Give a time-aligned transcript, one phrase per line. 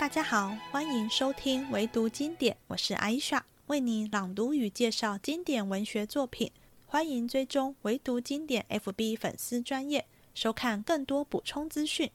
[0.00, 6.50] 大家好，欢迎收听唯读经典，我是艾莎，为你朗读与介绍经典文学作品。
[6.86, 12.10] 欢迎追踪唯读经典 FB 粉丝专业，收看更多补充资讯。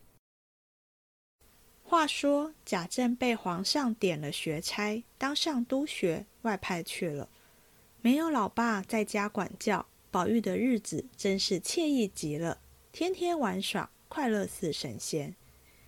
[1.84, 7.30] 话说贾政被皇上点了学差，当上督学，外派去了。
[8.02, 12.58] 没有老爸在家管教，宝玉的日子真是惬意极了，
[12.92, 15.36] 天天玩耍，快乐似神仙。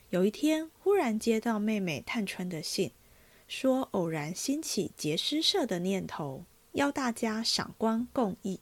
[0.10, 2.94] 有一天，忽然接到妹妹探春的信，
[3.46, 8.62] 说偶然兴起结诗社的念头，邀大家赏光共议。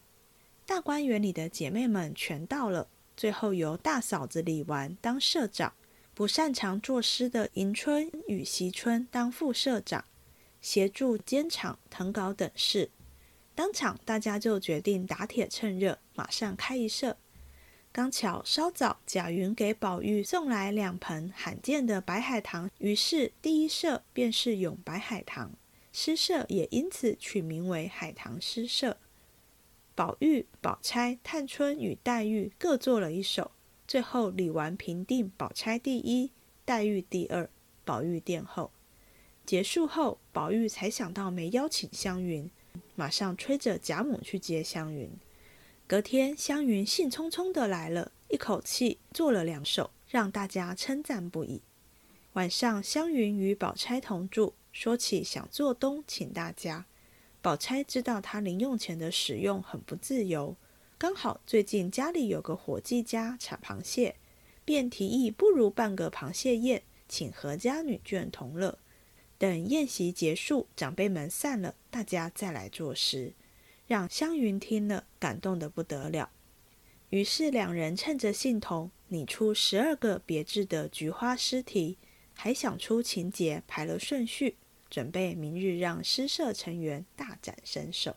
[0.66, 5.72] 大观园里的姐妹们全到了，最后由大嫂子李纨当社长，
[6.16, 10.04] 不擅长作诗的迎春与惜春当副社长，
[10.62, 12.90] 协助监场誊稿等事。
[13.54, 17.18] 当场大家就决定打铁趁热，马上开一社。
[17.96, 25.54] 刚巧稍早，贾云给宝玉送来两盆罕见的白海棠，于是第一社便是咏白海棠，
[25.94, 28.98] 诗社也因此取名为海棠诗社。
[29.96, 33.52] 宝玉、宝钗、探春与黛玉各作了一首，
[33.88, 36.32] 最后李纨评定宝钗第一，
[36.66, 37.50] 黛玉第二，
[37.86, 38.72] 宝玉殿后。
[39.46, 42.52] 结束后，宝玉才想到没邀请湘云，
[42.96, 45.10] 马上催着贾母去接湘云。
[45.88, 51.62] 隔天，湘云兴冲冲的来了，一口气做了两首，让大家称赞不已。
[52.34, 56.88] 晚上，湘云与宝钗同住，说起想做东请大家。
[57.40, 60.56] 宝钗知道她零用钱的使用很不自由，
[60.98, 64.16] 刚好最近家里有个伙计家产螃蟹，
[64.66, 68.80] 便提议不如办个螃蟹宴，请何家女眷同乐。
[69.38, 73.34] 等宴席结束，长辈们散了，大家再来作诗。
[73.88, 76.32] 让湘云听了，感动得不得了。
[77.10, 81.98] 于是两人趁着兴头，拟出十二个别致的菊花诗题，
[82.34, 84.58] 还想出情节，排了顺序，
[84.90, 88.16] 准备明日让诗社成员大展身手。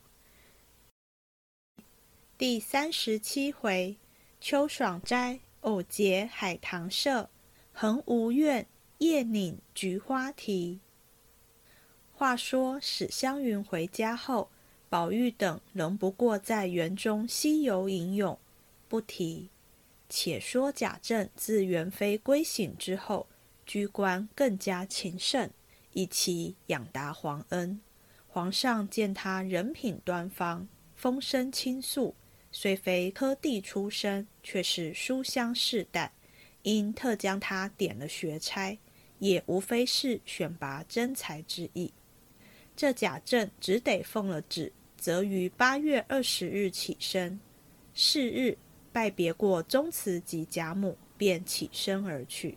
[2.38, 3.98] 第三十七回，
[4.40, 7.28] 秋爽斋偶结海棠社，
[7.72, 8.66] 横无怨
[8.98, 10.80] 夜拧菊花题。
[12.14, 14.50] 话说史湘云回家后。
[14.88, 18.38] 宝玉等仍不过在园中西游吟咏，
[18.88, 19.50] 不提。
[20.08, 23.26] 且说贾政自元妃归省之后，
[23.66, 25.50] 居官更加勤慎，
[25.92, 27.80] 以其养达皇恩。
[28.26, 32.14] 皇上见他人品端方，风声倾诉，
[32.50, 36.12] 虽非科第出身，却是书香世代，
[36.62, 38.78] 因特将他点了学差，
[39.18, 41.92] 也无非是选拔真才之意。
[42.78, 44.72] 这贾政只得奉了旨。
[44.96, 47.40] 则于八月二十日起身，
[47.92, 48.56] 是日
[48.92, 52.56] 拜别过宗祠及贾母，便起身而去。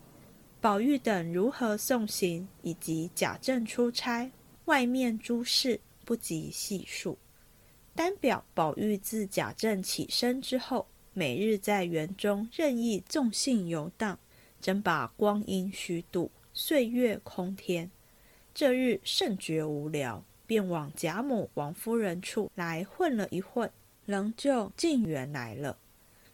[0.60, 4.30] 宝玉等如何送行，以及贾政出差，
[4.66, 7.18] 外面诸事不及细数。
[7.96, 14.20] 单表宝玉自贾政起身之后，每日在园中任意纵性游荡，
[14.60, 17.90] 真把光阴虚度，岁月空天。
[18.54, 20.24] 这日甚觉无聊。
[20.44, 23.70] 便往贾母、王夫人处来混了一混，
[24.04, 25.78] 仍旧进园来了。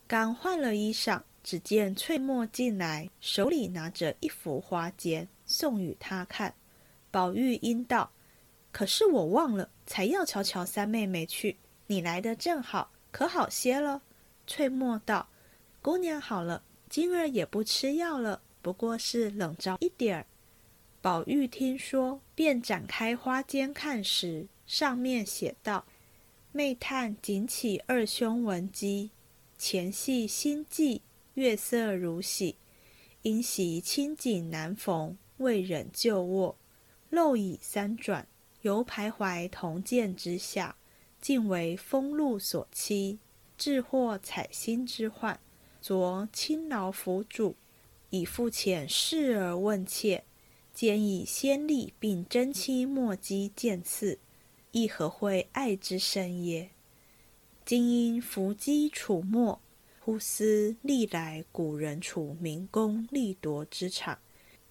[0.09, 6.53] 刚换了衣裳，只见翠墨进来，手里拿着一幅花笺，送与他看。
[7.13, 8.11] 宝玉应道
[8.73, 11.57] ：“可是我忘了，才要瞧瞧三妹妹去。
[11.87, 14.03] 你来的正好，可好些了？”
[14.49, 15.29] 翠墨道
[15.81, 20.27] ：“姑娘好了，今儿也不吃药了，不过是冷着一点儿。”
[21.09, 25.87] 宝玉听说，便展开花笺看时，上面写道
[26.53, 29.11] ：“妹叹仅起二兄闻鸡，
[29.57, 31.01] 前系新髻，
[31.33, 32.57] 月色如洗。
[33.23, 36.59] 因袭清景难逢，未忍旧卧。
[37.09, 38.29] 漏已三转，
[38.61, 40.77] 犹徘徊铜鉴之下，
[41.23, 43.19] 竟为风露所欺，
[43.57, 45.41] 致获采薪之患。
[45.81, 47.57] 昨亲劳府主，
[48.11, 50.25] 以复遣侍儿问切。”
[50.79, 54.21] 兼以先例并珍期墨迹见次，
[54.71, 56.71] 亦何会爱之深耶？
[57.65, 59.61] 今因伏击楚墨，
[59.99, 64.21] 忽思历来古人处明功利夺之场，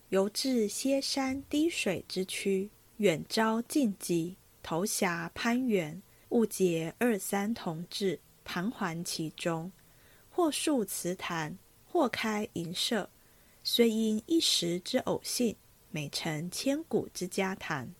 [0.07, 9.69] 犹至歇山滴水之区，远招近击，投峡攀援，误结二三同志，盘桓其中，
[10.29, 13.09] 或述词坛，或开营社，
[13.61, 15.53] 虽因一时之偶兴。
[15.91, 17.93] 美成千古之家谈。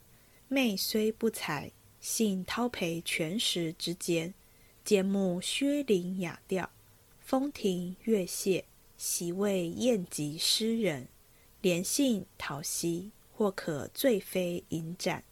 [0.47, 4.33] 妹虽不才，幸叨陪全时之间。
[4.83, 6.69] 兼慕薛伶雅调，
[7.19, 8.63] 风亭月榭，
[8.97, 11.07] 席位宴集诗人。
[11.61, 15.23] 连信讨席，或可醉飞银盏。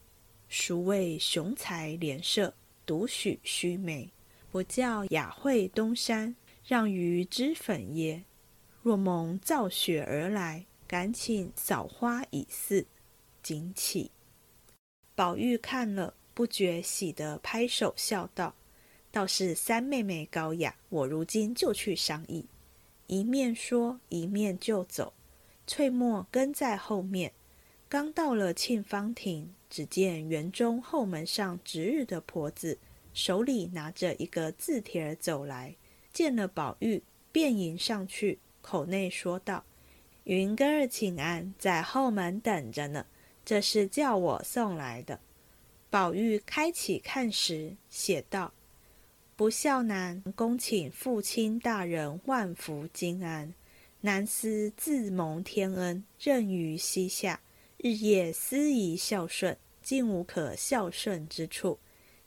[0.50, 2.54] 孰谓雄才连射，
[2.86, 4.12] 独许须眉？
[4.51, 6.36] 不教雅惠东山，
[6.66, 8.24] 让于脂粉耶？
[8.81, 12.86] 若蒙造雪而来，敢请扫花以祀。
[13.42, 14.12] 景起。
[15.14, 18.56] 宝玉看了，不觉喜得拍手笑道
[19.12, 22.46] ：“倒是三妹妹高雅，我如今就去商议。”
[23.08, 25.14] 一面说，一面就走。
[25.68, 27.32] 翠墨跟在后面。
[27.88, 32.78] 刚到了沁芳亭，只见园中后门上值日的婆子
[33.14, 35.76] 手里拿着一个字帖儿走来，
[36.12, 37.02] 见了宝玉，
[37.32, 39.64] 便迎上去，口内说道
[40.25, 43.06] ：“云哥儿请安，在后门等着呢。
[43.44, 45.19] 这是叫我送来的。”
[45.89, 48.51] 宝玉开启看时，写道
[49.38, 53.54] ：“不孝男，恭请父亲大人万福金安。
[54.01, 57.39] 南思自蒙天恩，任于膝下。”
[57.77, 61.77] 日夜思仪孝顺，竟无可孝顺之处。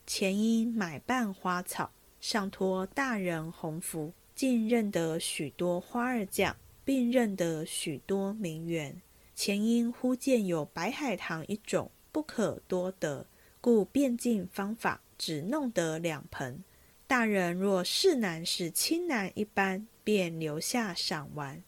[0.07, 1.91] 前因买办花草，
[2.21, 6.55] 上托大人鸿福，竟认得许多花儿匠，
[6.89, 8.99] 并认得许多名媛。
[9.35, 13.27] 前因忽见有白海棠一种，不可多得，
[13.61, 16.63] 故变尽方法，只弄得两盆。
[17.05, 21.61] 大人若是男是亲男一般，便留下赏玩。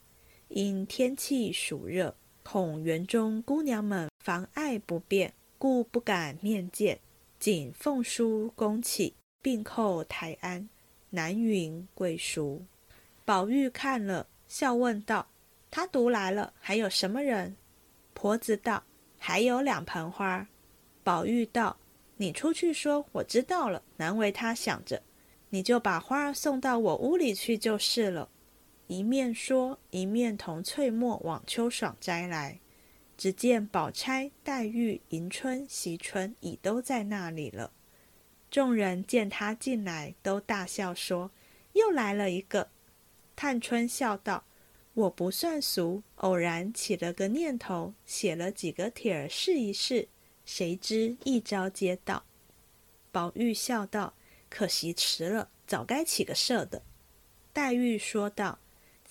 [0.47, 2.15] 因天气暑热。
[2.41, 6.99] 恐园中姑娘们妨碍不便，故不敢面见，
[7.37, 10.67] 仅奉书恭启，并叩台安，
[11.11, 12.63] 南云贵书。
[13.23, 15.29] 宝玉看了，笑问道
[15.71, 17.55] ：“他独来了，还有什么人？”
[18.13, 18.83] 婆子道
[19.17, 20.45] ：“还有两盆花。”
[21.05, 21.77] 宝玉道
[22.17, 25.01] ：“你出去说，我知道了，难为他想着，
[25.51, 28.27] 你就把花送到我屋里去就是了。”
[28.87, 32.59] 一面说，一面同翠墨往秋爽斋来。
[33.17, 37.71] 只见宝钗、黛玉、迎春、惜春已都在那里了。
[38.49, 41.31] 众人见他进来，都大笑说
[41.71, 42.67] ：“又来了一个。”
[43.35, 44.43] 探春笑道
[44.93, 50.07] ：“我不算俗，偶然起了个念头，写了几个帖儿试一试，
[50.45, 52.23] 谁知一招接到。”
[53.11, 54.13] 宝玉笑道
[54.49, 56.81] ：“可惜迟了，早该起个社的。”
[57.53, 58.59] 黛玉说道。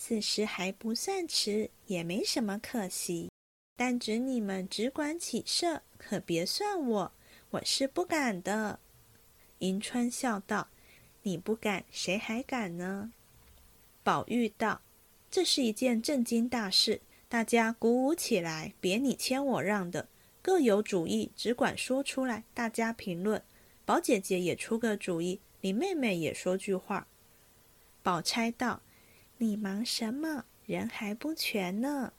[0.02, 3.30] 此时还不算迟，也没什么可惜。
[3.76, 7.12] 但只你们只管起社，可别算我，
[7.50, 8.80] 我是不敢的。
[9.58, 10.68] 迎春笑道
[11.24, 13.12] ：“你不敢，谁还敢呢？”
[14.02, 14.82] 宝玉道
[15.30, 20.08] ：“这是一件正经大事，大家鼓舞起来，别你谦我让的，
[20.42, 23.42] 各有主意，只管说出来，大家评论。
[23.84, 27.06] 宝姐姐也出个主意，你妹妹也说句话。”
[28.02, 28.82] 宝钗道。
[29.42, 30.44] 你忙什么？
[30.66, 32.12] 人还不全呢。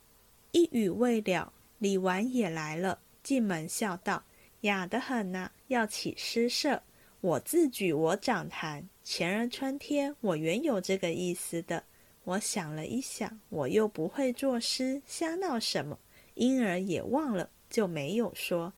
[0.50, 4.24] 一语未了，李纨也来了，进门笑道
[4.62, 6.82] ：“雅得很呐，要起诗社。
[7.22, 8.88] 我自举我掌坛。
[9.04, 11.84] 前儿春天，我原有这个意思的。
[12.24, 15.98] 我想了一想，我又不会作诗，瞎闹什么？
[16.34, 18.72] 因而也忘了，就没有说。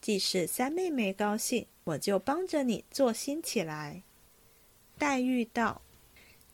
[0.00, 4.04] 既是三妹妹高兴，我就帮着你做新起来。”
[4.96, 5.82] 黛玉道。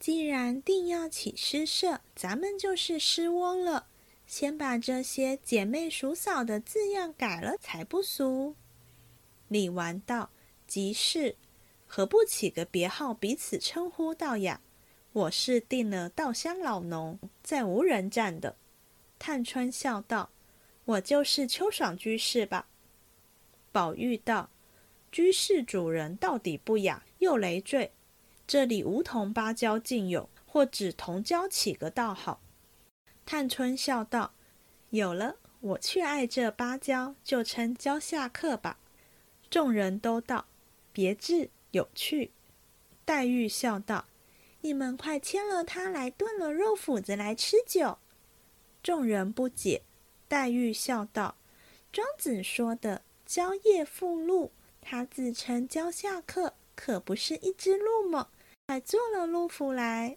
[0.00, 3.86] 既然定要起诗社，咱们就是诗翁了。
[4.26, 8.54] 先把这些姐妹叔嫂的字样改了，才不俗。
[9.48, 10.28] 李纨道
[10.74, 11.36] ：“即是，
[11.86, 14.60] 何不起个别号，彼此称呼道呀？
[15.12, 18.56] 我是定了稻香老农，在无人占的。”
[19.16, 20.30] 探春笑道
[20.84, 22.66] ：“我就是秋爽居士吧。”
[23.70, 24.50] 宝玉道
[25.12, 27.92] ：“居士主人到底不雅，又累赘。”
[28.44, 32.40] 这里梧桐芭蕉尽有，或指同蕉起个道好。
[33.24, 34.34] 探春笑道
[34.90, 38.80] ：“有了，我却爱这芭蕉，就称蕉下客吧。”
[39.48, 40.46] 众人都道
[40.94, 42.30] ：“别致有趣。”
[43.04, 44.06] 黛玉笑道
[44.62, 47.98] ：“你们快牵了他来炖了肉脯子来吃酒。”
[48.82, 49.82] 众人不解。
[50.26, 51.36] 黛玉笑道
[51.92, 58.28] ：“庄子说的‘蕉叶附露’，他自称蕉下客，可不是一只鹿吗？”
[58.68, 60.16] 还做了禄符来，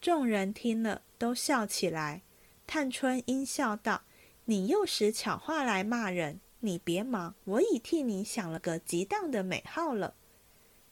[0.00, 2.22] 众人听了都笑起来。
[2.66, 4.02] 探春阴笑道
[4.46, 10.14] ：“你又使巧话来骂人，你别忙，我已替你想了个极当的美号了。”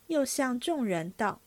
[0.07, 1.41] 又向众人道：“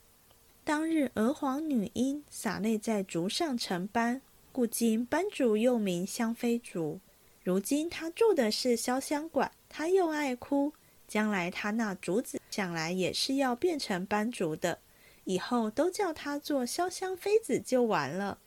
[0.63, 4.21] 当日娥皇女英洒泪在竹上成斑，
[4.51, 6.99] 故今斑竹又名香妃竹。
[7.43, 10.73] 如今她住的是潇湘馆，她又爱哭，
[11.07, 14.79] 将来她那竹子想来也是要变成斑竹的。”
[15.25, 18.39] 以后都叫她做潇湘妃子就完了。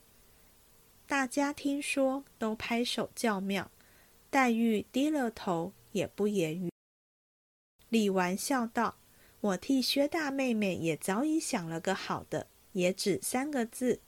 [1.07, 3.71] 大家听说，都拍手叫妙。
[4.33, 6.71] 黛玉低了头，也不言语。
[7.89, 8.95] 李纨笑道
[9.41, 13.99] ：“我替薛大妹妹也早已想了个好的，也只三个字。”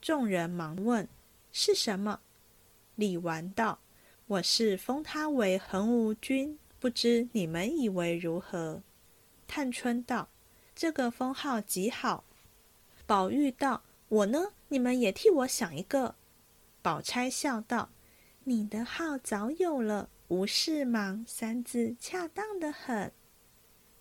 [0.00, 1.06] 众人忙问
[1.52, 2.20] ：“是什么？”
[2.96, 3.80] 李纨道
[4.28, 8.80] ：“我是封他为恒芜君，不知你们以为如何？”
[9.46, 10.30] 探春道
[10.74, 12.24] ：“这个封号极好。”
[13.06, 14.54] 宝玉道：“我呢？
[14.68, 16.14] 你们也替我想一个。”
[16.80, 17.90] 宝钗笑道
[18.48, 23.10] ：“你的号早有了，无事忙三字恰当的很。”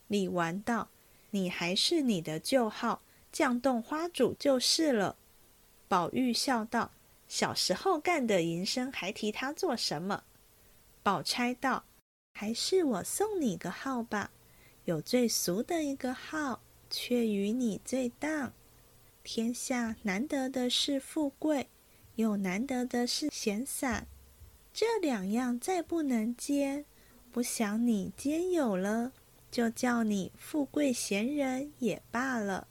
[0.08, 0.90] 李纨道
[1.32, 3.02] ：“你还是你的旧号，
[3.34, 5.16] 绛洞花主就是了。”
[5.90, 6.92] 宝玉笑道
[7.28, 10.24] ：“小时候干的营生，还提他做什么？”
[11.02, 11.84] 宝钗道
[12.38, 14.30] ：“还是我送你个号吧，
[14.84, 16.62] 有最俗的一个号，
[16.92, 18.54] 却与你最当。
[19.24, 21.68] 天下难得的是富贵。”
[22.16, 24.08] 又难得的是闲散，
[24.78, 26.84] 这两样再不能兼，
[27.32, 29.14] 不想你兼有了，
[29.50, 32.68] 就叫你富贵闲人也罢了。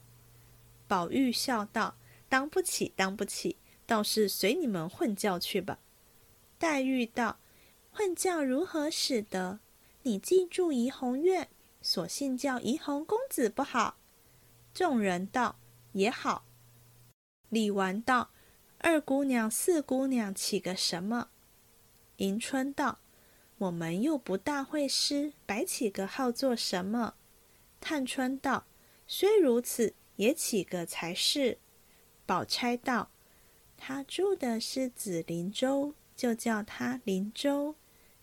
[0.86, 1.96] 宝玉笑道
[2.28, 3.56] ：“当不起，当不起，
[3.86, 5.78] 倒是随你们混叫去吧。”
[6.60, 7.38] 黛玉道
[7.90, 9.60] ：“混叫如何使得？
[10.02, 11.48] 你既住怡红院，
[11.80, 13.96] 索性叫怡红公子不好？”
[14.74, 15.56] 众人道
[15.92, 16.44] ：“也好。”
[17.48, 18.28] 李纨道。
[18.80, 21.30] 二姑娘、四姑娘起个什么？
[22.18, 22.98] 迎春道
[23.58, 27.14] ：“我们又不大会诗，白起个号做什么？”
[27.80, 28.66] 探春道
[29.06, 31.58] ：“虽如此，也起个才是。”
[32.26, 33.10] 宝钗道
[33.76, 37.74] ：“他住的是紫菱洲，就叫他菱洲；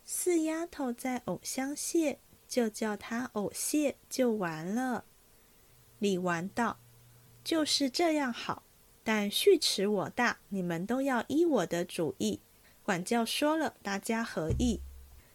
[0.04, 2.18] 四丫头在藕香榭，
[2.48, 5.06] 就叫她藕榭，就完了。”
[6.00, 6.80] 李纨道
[7.44, 8.64] ：“就是这样好。”
[9.04, 12.40] 但续迟我大，你们都要依我的主意。
[12.92, 14.82] 管教说了，大家合意。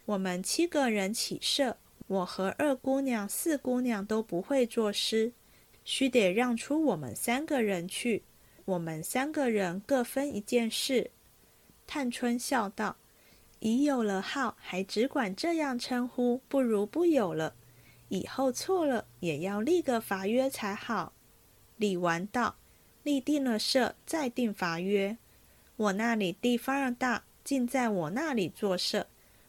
[0.04, 5.32] 我们七个人起社，我和二姑娘、四姑娘都不会作诗，
[5.82, 8.24] 须得让出我们三个人去。
[8.66, 11.10] 我们三个人各分一件事。
[11.86, 12.98] 探春笑道
[13.60, 17.54] ：“已有了号，还只管这样称呼，不如不有了。
[18.10, 21.14] 以后错了，也要立个法约才好。”
[21.78, 22.56] 李纨道。
[23.02, 25.16] 立定了社，再定法约。
[25.76, 29.06] 我那里地方大，尽在我那里做社。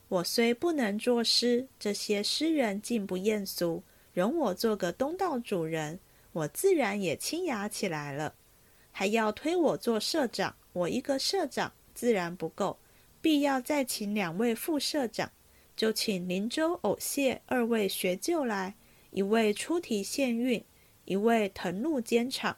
[0.08, 3.82] 我虽不能作诗，这些诗人竟不厌俗，
[4.14, 6.00] 容我做个东道主人，
[6.32, 8.36] 我自然也清雅起来了。
[8.92, 12.78] 还要推我做社长，我一个社长自然不够，
[13.20, 15.32] 必要再请两位副社长，
[15.76, 18.76] 就请林州、藕谢二位学究来，
[19.10, 20.64] 一位出题献韵，
[21.06, 22.58] 一位誊录监场。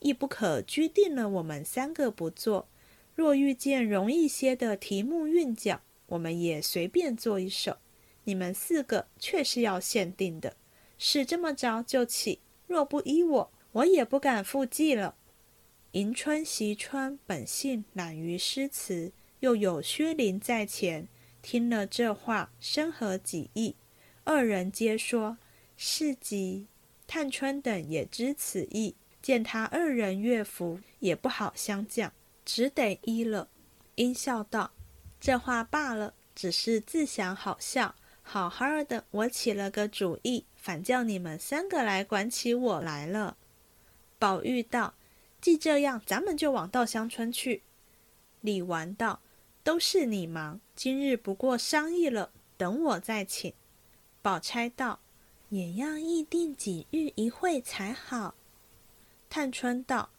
[0.00, 2.66] 亦不可拘定了我们三个不做。
[3.20, 7.76] 若遇见容易些的题目韵脚，我们也随便做一首。
[8.24, 10.56] 你们四个却是要限定的，
[10.96, 12.40] 是这么着就起。
[12.66, 15.16] 若不依我，我也不敢复记了。
[15.90, 21.06] 迎春、惜春本性懒于诗词，又有薛林在前，
[21.42, 23.76] 听了这话，深合己意。
[24.24, 25.36] 二人皆说
[25.76, 26.68] 是极。
[27.06, 28.94] 探春等也知此意。
[29.20, 32.08] 见他二人乐服，也不好相犟，
[32.44, 33.48] 只得依了。
[33.96, 34.72] 因笑道
[35.20, 37.94] ：“这话罢了，只是自想好笑。
[38.22, 43.36] 好好的，我起了个主意，反叫你们三个来管起我来了。”
[44.18, 44.94] 宝玉道
[45.40, 47.62] ：“既这样，咱们就往稻香村去。”
[48.40, 49.20] 李纨道
[49.64, 53.52] ：“都是你忙，今日不过商议了，等我再请。”
[54.22, 55.00] 宝钗道
[55.50, 58.34] ：“也要议定几日一会才好。”
[59.28, 60.10] 探春道：“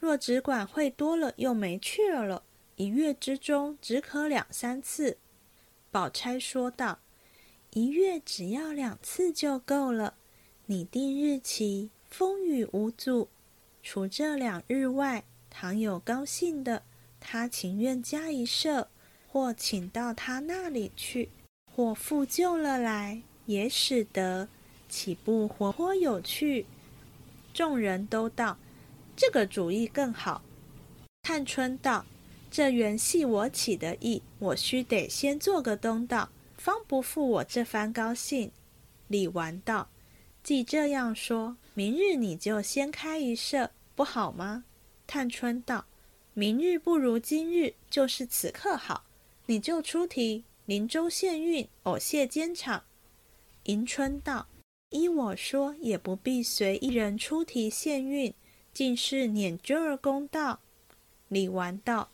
[0.00, 2.42] 若只管会多了，又没趣了。
[2.76, 5.18] 一月之中，只可两三次。”
[5.90, 7.00] 宝钗说道
[7.70, 10.14] ：“一月只要两次就够了。
[10.66, 13.28] 你定日期，风雨无阻。
[13.82, 16.82] 除这两日外，倘有高兴的，
[17.18, 18.88] 他情愿加一社，
[19.26, 21.30] 或请到他那里去，
[21.74, 24.48] 或复旧了来，也使得，
[24.88, 26.66] 岂不活泼有趣？”
[27.54, 28.58] 众人都道
[29.18, 30.40] ：“这个主意更好。”
[31.22, 32.06] 探春道
[32.48, 38.52] ：“这原系我起的意，我须得先做个东道，方不负我这番高兴。”
[39.08, 39.90] 李纨道
[40.44, 44.64] ：“既这样说，明日你就先开一社，不好吗？”
[45.08, 45.84] 探春道
[46.32, 49.04] ：“明日不如今日，就是此刻好。
[49.46, 52.84] 你就出题，林州县运，偶谢监场。”
[53.64, 54.46] 迎春道。
[54.90, 58.32] 依我说，也不必随一人出题献韵，
[58.78, 60.60] 竟是撵究儿公道。
[61.26, 62.10] 李纨道：“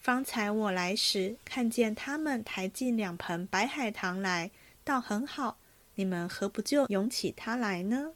[0.00, 4.52] 方才我来时，看见他们抬进两盆白海棠来，
[4.84, 5.58] 倒很好。
[5.96, 8.12] 你们何不就涌起它来呢？”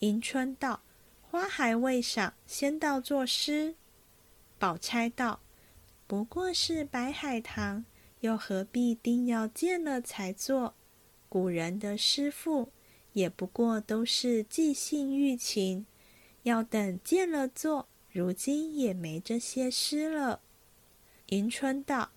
[0.00, 0.80] 迎春道
[1.22, 3.76] ：“花还未赏，先到作诗。”
[4.58, 5.38] 宝钗道
[6.08, 7.84] ：“不过是白海棠，
[8.22, 10.74] 又何必定要见了才做？
[11.28, 12.72] 古人的诗赋，
[13.12, 15.86] 也不过都是即兴寓情，
[16.46, 17.88] 要等见了做。
[18.12, 20.40] 如今也没这些诗了。”
[21.30, 22.12] 迎春道：“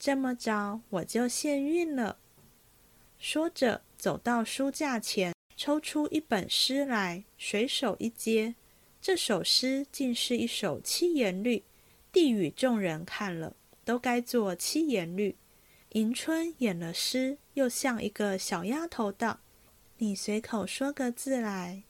[0.00, 2.18] 这么着，我就献韵了。”
[3.20, 8.54] 说着，走到书架前，抽出一本诗来，随手一接，
[9.00, 11.62] 这首诗竟是一首七言律。
[12.10, 13.54] 地与众人看了，
[13.84, 15.36] 都该做七言律。
[15.90, 19.40] 迎春演了诗，又像一个小丫头道
[19.98, 21.84] ：“你随口说个字来。”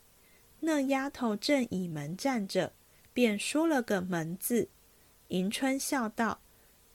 [0.67, 2.73] 那丫头正倚门站着，
[3.13, 4.69] 便说了个“门”字。
[5.29, 6.41] 迎春笑道：“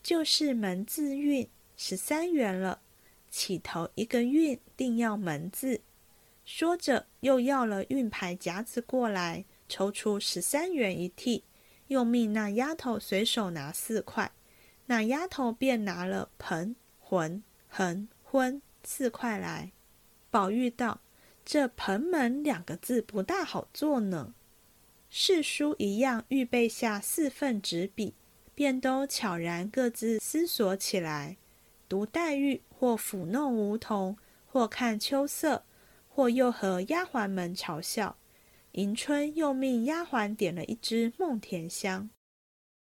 [0.04, 1.48] 就是门字韵，
[1.78, 2.82] 十三元了。
[3.30, 5.80] 起头一个韵，定要门字。”
[6.44, 11.44] 说着，又要了运牌夹子过来，抽出十三元一屉。
[11.88, 14.34] 又命那丫头随手拿四块，
[14.88, 19.72] 那丫头便拿了盆、魂、横、昏四块来。
[20.30, 21.00] 宝玉道
[21.46, 24.34] ：“这盆门两个字不大好做呢。”
[25.10, 28.14] 四书一样预备下四份纸笔，
[28.56, 31.38] 便都悄然各自思索起来。
[31.90, 35.66] 读黛玉，或抚弄梧桐，或看秋色，
[36.08, 38.16] 或又和丫鬟们嘲笑。
[38.74, 42.10] 迎春又命丫鬟点了一支梦田香。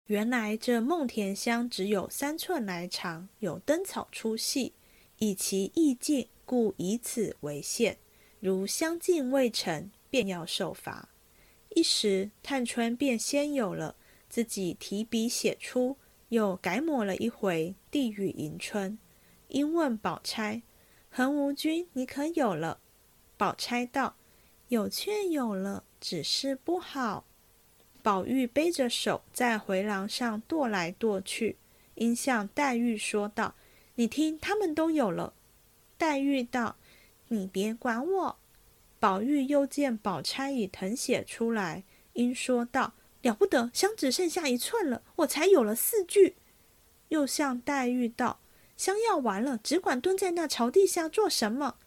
[0.06, 4.72] 原来这梦田香只有三寸来长，有灯草粗细，
[5.18, 7.98] 以其意境，故以此为限。
[8.41, 11.07] 如相敬未成，便要受罚。
[11.69, 13.95] 一时探春便先有了，
[14.27, 15.95] 自己提笔写出，
[16.27, 19.00] 又改抹了一回，递与迎春。
[19.48, 20.63] 因问宝钗
[21.09, 22.81] ：“恒无君，你可有了？”
[23.37, 24.18] 宝钗道。
[24.70, 27.25] 有却有了，只是不好。
[28.01, 31.57] 宝玉背着手在回廊上踱来踱去，
[31.96, 33.53] 因向黛玉说道
[33.96, 35.33] ：“你听，他们都有了。”
[36.00, 36.77] 黛玉道
[37.31, 38.37] ：“你别管我。”
[39.00, 46.35] 宝玉又见宝钗已誊写出来，因说道：“了不得，香只剩下一寸了，我才有了四句。”
[47.09, 48.39] 又向黛玉道
[48.77, 51.77] ：“香要完了，只管蹲在那朝地下做什么？”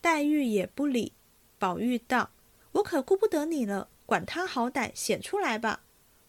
[0.00, 1.12] 黛玉也不理。
[1.58, 2.30] 宝玉道
[2.72, 5.82] ：“我可顾不得你了，管他好歹写出来吧。”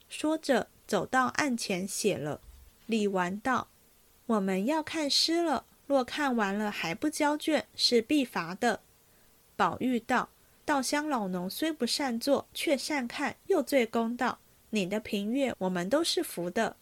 [0.09, 2.41] 说着，走到案前写了。
[2.85, 3.69] 李纨道
[4.27, 8.81] ：“我们要看诗了，若看完了还不交卷，是必罚的。”
[9.57, 10.29] 宝玉道
[10.63, 14.37] ：“稻香老农虽不善作，却善看，又最公道。
[14.69, 16.75] 你的评阅，我们都是服的。”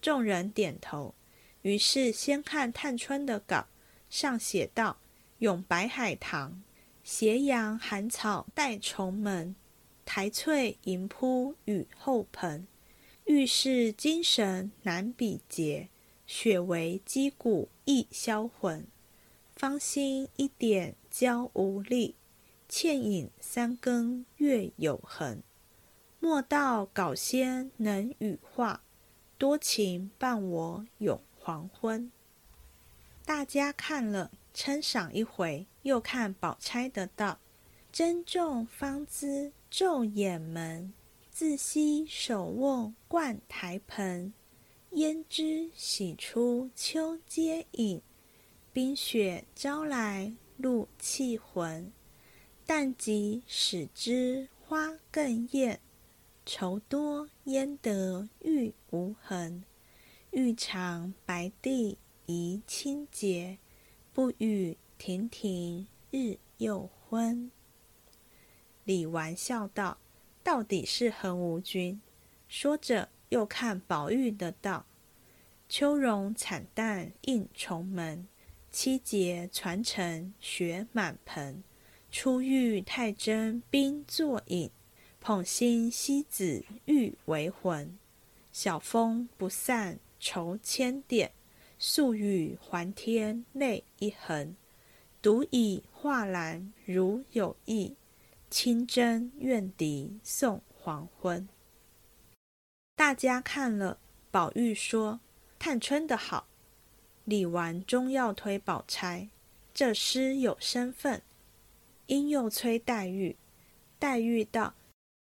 [0.00, 1.14] 众人点头。
[1.62, 3.66] 于是先看探春的稿，
[4.08, 4.98] 上写道
[5.40, 6.62] ：“咏白海棠。”
[7.02, 9.56] 斜阳寒草带重门，
[10.04, 12.66] 苔翠银铺雨后盆。
[13.24, 15.88] 遇事精神难比劫，
[16.32, 18.86] 雪为肌骨易销魂。
[19.56, 22.14] 芳心一点娇无力，
[22.68, 25.42] 倩影三更月有痕。
[26.20, 28.80] 莫道稿仙能羽化，
[29.36, 32.12] 多情伴我永黄昏。
[33.26, 34.30] 大家看了。
[34.52, 37.38] 称赏一回，又看宝钗的道
[37.92, 40.92] ：“珍重芳姿昼掩门，
[41.30, 44.32] 自惜手握灌台盆。
[44.92, 48.02] 胭脂洗出秋阶影，
[48.72, 51.92] 冰雪招来露气魂。
[52.66, 55.80] 但极使知花更艳，
[56.44, 59.64] 愁多焉得玉无痕。
[60.30, 63.58] 欲尝白帝宜清洁。”
[64.12, 67.50] 不与亭亭日又昏。
[68.84, 69.98] 李纨笑道
[70.42, 72.02] ：“到底是恒无君。”
[72.48, 74.86] 说着，又看宝玉的道
[75.68, 78.28] ：“秋容惨淡映重门，
[78.70, 81.64] 七节传承雪满盆。
[82.10, 84.70] 初遇太真冰作影，
[85.20, 87.96] 捧心西子玉为魂。
[88.52, 91.32] 晓风不散愁千点。”
[91.82, 94.54] 素雨还天泪一痕，
[95.22, 97.96] 独倚画栏如有意。
[98.50, 101.48] 清真怨笛送黄昏。
[103.00, 103.96] 大家看了，
[104.30, 105.20] 宝玉说
[105.58, 106.46] ：“探春的好。”
[107.24, 109.30] 李纨终要推宝钗，
[109.72, 111.22] 这诗有身份，
[112.08, 113.36] 因又催黛玉。
[113.98, 114.74] 黛玉道：“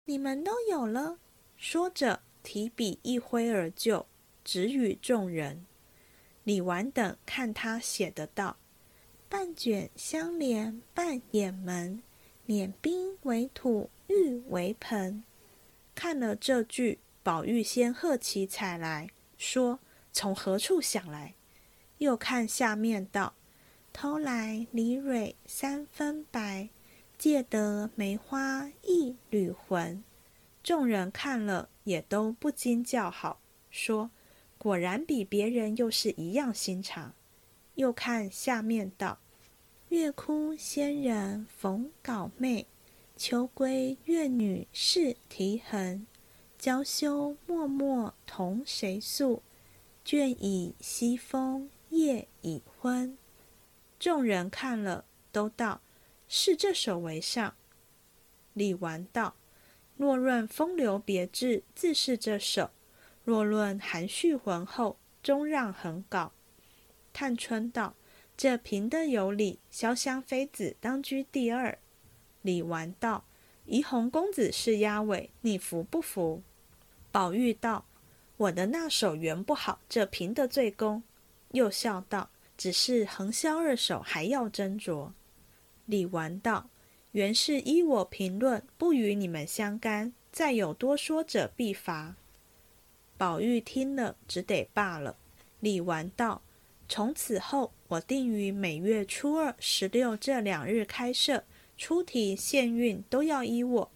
[0.06, 1.18] 你们都有了。”
[1.58, 4.06] 说着提笔一挥而就。
[4.42, 5.66] 直语众人。
[6.44, 8.56] 李纨等看他写的道
[9.28, 12.02] ：“半卷相连半掩门，
[12.46, 15.22] 碾冰为土，玉为盆。”
[15.94, 19.80] 看了这句，宝玉先喝起彩来说
[20.14, 21.34] ：“从何处想来？”
[21.98, 23.34] 又看下面道
[23.92, 26.68] ：“偷来梨蕊三分白，
[27.18, 30.04] 借得梅花一缕魂。”
[30.62, 33.40] 众人看了，也都不禁叫好，
[33.72, 34.12] 说
[34.56, 37.12] ：“果然比别人又是一样心肠。”
[37.74, 39.18] 又看下面道
[39.90, 42.68] ：“月窟仙人逢稿妹，
[43.16, 46.06] 秋闺怨女试啼痕。
[46.66, 49.40] 娇羞脉脉同谁诉？
[50.04, 53.16] 倦倚西风夜已昏。”
[54.00, 55.80] 众人看了，都道
[56.26, 57.54] ：“是这首为上。”
[58.52, 59.36] 李纨道。
[59.96, 62.70] 若论风流别致，自是这首；
[63.22, 66.32] 若论含蓄浑厚，终让横稿。
[67.12, 67.94] 探春道
[68.36, 71.78] ：“这评的有理，潇湘妃子当居第二。”
[72.42, 73.24] 李纨道
[73.66, 76.42] ：“怡红公子是押尾，你服不服？”
[77.16, 77.86] 宝玉道
[78.36, 81.02] ：“我的那首原不好，这评的最公。”
[81.52, 85.12] 又笑道：“只是横销二首，还要斟酌。”
[85.86, 86.68] 李纨道。
[87.12, 90.12] 原是依我评论，不与你们相干。
[90.30, 92.16] 再有多说者，必罚。
[93.16, 95.16] 宝玉听了，只得罢了。
[95.60, 96.42] 李纨道
[96.86, 101.44] ：“从此后，我定于每月初二、十六这两日开设，
[101.78, 103.90] 出题、限韵都要依我。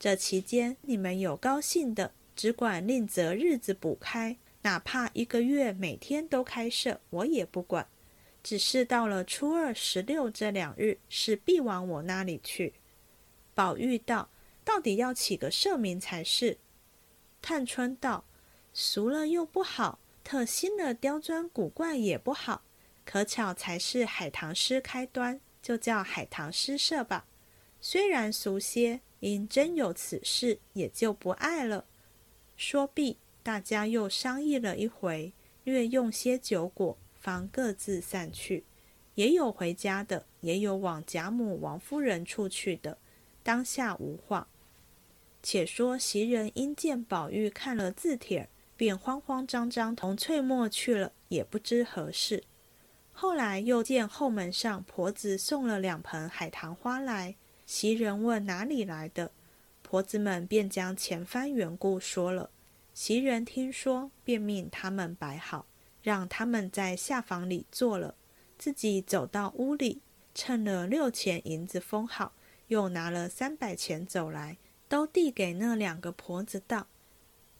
[0.00, 7.88] 这期间，你们有高兴的，只管另择日子补开，哪怕一个月每天都开设，我也不管。”
[8.44, 12.74] 只是到了初二、十六这两日，是必往我那里去。
[13.54, 14.28] 宝玉道
[14.64, 16.58] ：“到底要起个社名才是。”
[17.42, 18.24] 探春道
[18.72, 22.62] ：“俗了又不好，特新了刁钻古怪也不好。
[23.04, 27.26] 可巧才是海棠诗开端，就叫海棠诗社吧。
[27.80, 31.84] 虽然俗些，因真有此事，也就不爱了。”
[32.56, 35.32] 说毕，大家又商议了一回，
[35.64, 36.96] 略用些酒果。
[37.18, 38.62] 方各自散去，
[39.16, 42.98] 也有回家的，也有往贾母、王夫人处去的。
[43.42, 44.46] 当下无话。
[45.42, 52.44] 且说袭人因见宝玉看了字帖，便慌慌张张同翠墨去了，也不知何事。
[53.12, 57.34] 后来又见后门上婆子送了两盆海棠花来，
[57.66, 59.32] 袭人问哪里来的，
[59.96, 62.50] 婆子们便将前番缘故说了。
[62.92, 65.64] 袭人听说，便命他们摆好。
[66.02, 68.14] 让他们在下房里坐了，
[68.58, 70.02] 自己走到屋里，
[70.34, 72.34] 趁了六钱银子封好，
[72.66, 76.88] 又拿了三百钱走来，都递给那两个婆子道：“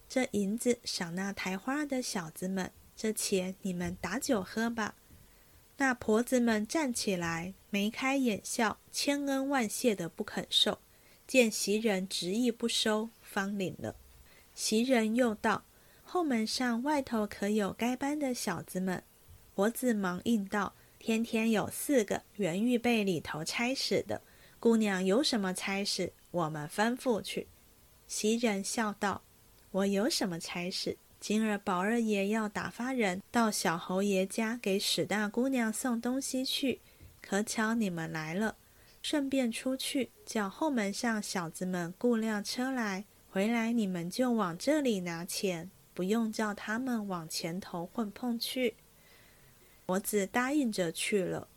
[0.07, 4.93] 这银子赏那抬花的小子们，这钱你们打酒喝吧。”
[5.77, 10.77] 那婆子们站起来，眉开眼笑，千恩万谢的不肯受，
[11.27, 13.95] 见袭人执意不收，方领了。
[14.55, 15.65] 袭人又道。
[16.09, 19.03] 后门上外头可有该班的小子们？
[19.53, 24.21] 婆子忙应道：“天天有四个，原预备里头差使的。
[24.57, 27.49] 姑娘有什么差事，我们吩咐去。”
[28.07, 29.21] 袭人笑道
[29.71, 30.97] ：“我有什么差事？
[31.19, 36.79] 今儿宝二爷要打发人到小侯爷家给史大姑娘送东西去，
[37.21, 38.55] 可巧你们来了，
[39.09, 48.75] 顺便出去叫后门上小子们雇辆车来，回来你们就往这里拿钱。”不用叫他们往前头混碰去，
[49.85, 51.47] 婆子答应着去了。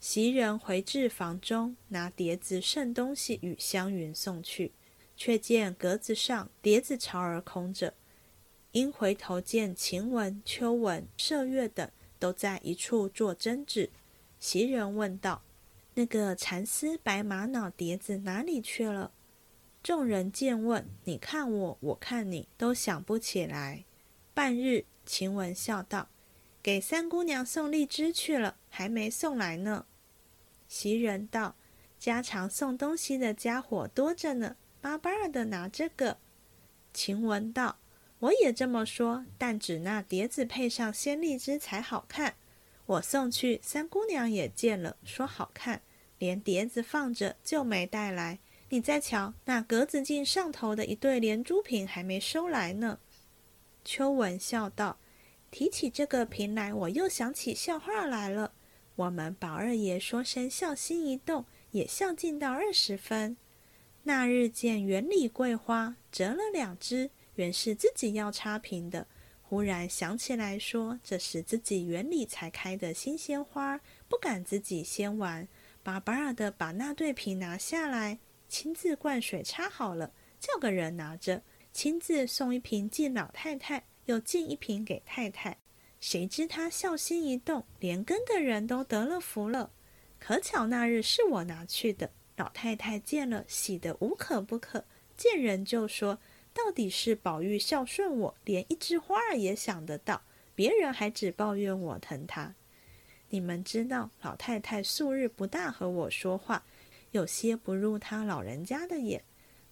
[0.00, 4.72] 袭人回至房中，拿碟子剩东西与湘云送去，
[5.16, 7.94] 却见格子上碟子朝而空着。
[8.72, 13.88] 因回头见晴雯、秋雯、麝月等都在一处做针纸，
[14.40, 15.42] 袭人问道
[15.94, 19.12] ：“那个蚕丝白玛瑙碟子哪里去了？”
[19.82, 23.84] 众人见问，你看我，我看你，都想不起来。
[24.32, 26.08] 半日，晴雯笑道
[26.62, 29.86] ：“给三姑娘送荔枝去了，还没送来呢。”
[30.68, 31.56] 袭人道
[31.98, 36.18] ：“家常送东西的家伙多着呢，巴巴的拿这个。”
[36.94, 37.78] 晴雯道
[38.20, 42.36] ：“我也这么说，但只那碟子配上鲜荔枝才好看。
[42.92, 45.80] 我送去，三姑娘也见了，说好看，
[46.18, 52.98] 连碟子放着就没带来。”你再瞧，那格子镜上头的一对连珠瓶还没收来呢。
[53.84, 54.98] 秋文笑道
[55.50, 58.52] ：“提起这个瓶来，我又想起笑话来了。
[58.96, 63.36] 我们宝二爷说声笑心一动，也笑尽到二十分。
[64.04, 69.06] 那日见园里桂花折了两枝，原是自己要插瓶的，
[69.52, 75.46] 忽然想起来说：“这是自己园里才开的新鲜花，不敢自己先玩。”
[75.84, 80.10] 巴巴尔的把那对瓶拿下来，亲自灌水插好了，
[80.40, 85.58] 叫个人拿着，亲自送一瓶进老太太，又进一瓶给太太。
[86.00, 89.70] 谁知他孝心一动，连跟的人都得了福了。
[90.18, 96.18] 可巧那日是我拿去的，老太太见了，喜得无可不可，见人就说。
[96.54, 100.22] 到底是宝玉孝顺我，连一枝花儿也想得到，
[100.54, 102.54] 别人还只抱怨我疼他。
[103.30, 106.64] 你们知道，老太太素日不大和我说话，
[107.12, 109.24] 有些不入她老人家的眼。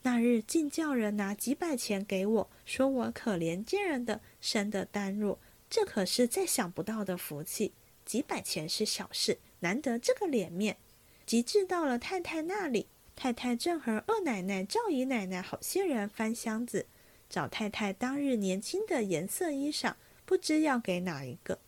[0.02, 5.38] 那日竟叫人拿几百钱给我，说我可怜见人的，生得单弱，
[5.68, 7.72] 这可是再想不到的福气。
[8.06, 10.78] 几百钱是小事，难得这个脸面。
[11.26, 12.88] 及至到了太太那里。
[13.22, 16.86] 太太正和二奶奶、赵姨奶奶好些人翻箱子，
[17.28, 19.92] 找太太当日年轻的颜色衣裳，
[20.24, 21.58] 不知要给哪一个。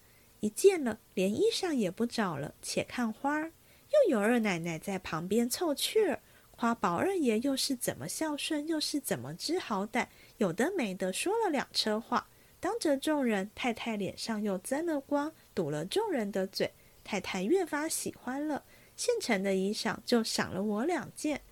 [0.40, 3.52] 一见了，连衣裳也不找了，且看花儿。
[3.90, 6.20] 又有二奶奶在旁边凑趣儿，
[6.52, 10.06] 夸宝二爷又是怎么孝顺，又是怎么知好歹，
[10.38, 12.28] 有的没的说了两车话，
[12.60, 16.72] 当着众人，太太脸上又增了光，堵了众人的嘴。
[17.04, 18.62] 太太越发喜欢了。
[18.96, 21.42] 现成的衣裳就赏了我两件，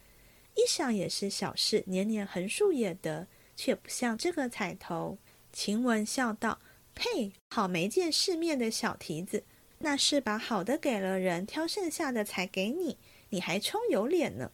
[0.54, 3.26] 衣裳也是小事，年年横竖也得，
[3.56, 5.18] 却不像这个彩头。
[5.52, 6.60] 晴雯笑道
[6.94, 9.44] ：“呸，好没见世面的小蹄子！
[9.78, 12.98] 那是把好的给了人，挑剩下的才给你，
[13.30, 14.52] 你还充有脸呢。”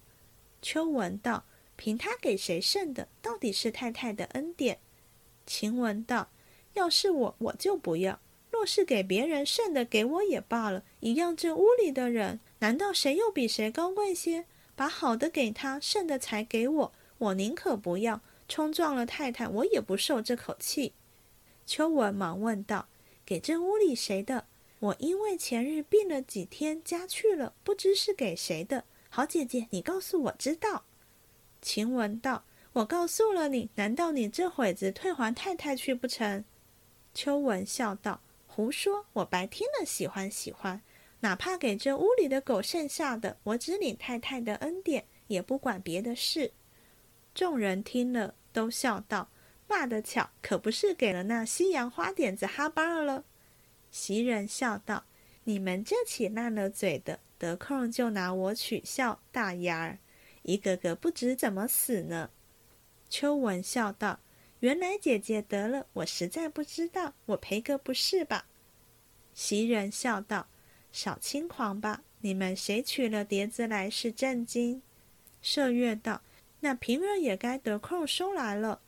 [0.63, 1.45] 秋文道
[1.77, 4.79] ：“凭他给谁剩的，到底是太太的恩典。”
[5.45, 6.31] 晴雯道
[6.75, 8.21] ：“要是我，我就不要。
[8.57, 14.47] 若是给别人剩的，给我也罢了，一样这屋里的人。”难道谁又比谁高贵些？
[14.75, 16.93] 把好的给他，剩的才给我。
[17.19, 20.95] 我宁可不要，冲撞了太太，我也不受这口气。
[21.67, 22.89] 秋文忙问道
[23.27, 24.47] ：“给这屋里谁的？
[24.79, 28.85] 我因为前日病了几天，家去了，不知是给谁的。
[29.11, 30.85] 好姐姐，你告诉我知道。”
[31.61, 36.45] 晴雯道：“我告诉了你，难道你这会子退还太太去不成？”
[37.13, 38.21] 秋文笑道
[38.57, 39.05] ：“胡说！
[39.13, 40.81] 我白听了，喜欢喜欢。”
[41.21, 46.53] 哪怕给这屋里的狗剩下的，我只领太太的恩典，也不管别的事。
[47.35, 49.29] 众人听了，都笑道
[49.69, 53.25] ：“骂得巧，可不是给了那西洋花点子哈巴儿了。”
[53.93, 55.05] 袭人笑道
[55.45, 59.99] ：“你们这起烂了嘴的，得空就拿我取笑，大丫儿，
[60.45, 62.31] 一个个不知怎么死呢。”
[63.11, 64.21] 秋文笑道
[64.61, 68.47] ：“原来姐姐得了，我实在不知道，我赔个不是吧？”
[69.35, 70.49] 袭人笑道。
[70.93, 72.05] 少轻狂吧！
[72.23, 74.81] 你们谁取了碟子来是正经？
[75.45, 76.23] 麝月道
[76.61, 78.81] ：“那平儿也该得空收来了。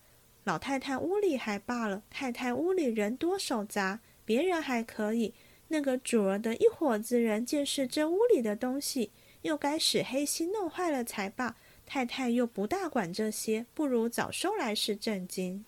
[0.44, 5.35] 老太太屋里还罢了，太太屋里人多手杂，别人还可以。
[5.68, 9.11] 那个主儿的一伙子人见是这屋里的东西，
[9.42, 11.57] 又该使黑心弄坏了才罢。
[11.90, 15.64] 太太又不大管这些，不如早收来是正经。”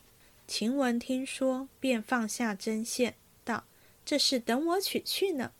[0.46, 3.64] 晴雯听说，便放下针线，道
[4.04, 5.52] ：“这是等我取去呢。”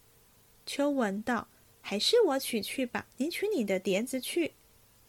[0.66, 1.48] 秋文道
[1.80, 4.52] ：“还是我取去吧，你取你的碟子去。”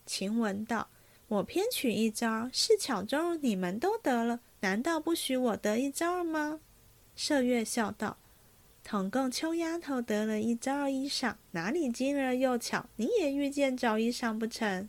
[0.07, 0.87] 晴雯道
[1.27, 6.61] ：“我偏取一招，是巧中你们都得了，难道不许我得一招吗？”
[7.17, 8.15] 麝月笑道
[8.85, 14.87] ：“统共秋丫头得了一招衣裳，哪里今儿又巧你也遇见着衣裳不成？”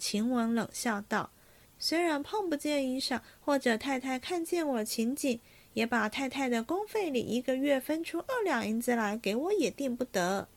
[0.00, 1.30] 晴雯冷笑道
[1.78, 5.38] ：“虽然碰不见衣裳，或者太太看见我情景。”
[5.72, 10.48] 也把太太的工费里一个月分出二两银子来给我，也定不得。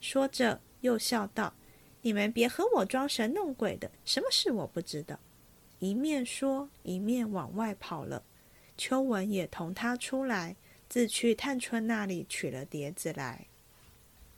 [0.00, 1.52] 说着又笑道
[2.00, 5.18] ：“你们别和我装神弄鬼的，什么事我不知道。”
[5.78, 8.22] 一面说，一面往外跑了。
[8.78, 10.56] 秋文也同他出来，
[10.88, 13.46] 自去探春那里取了碟子来。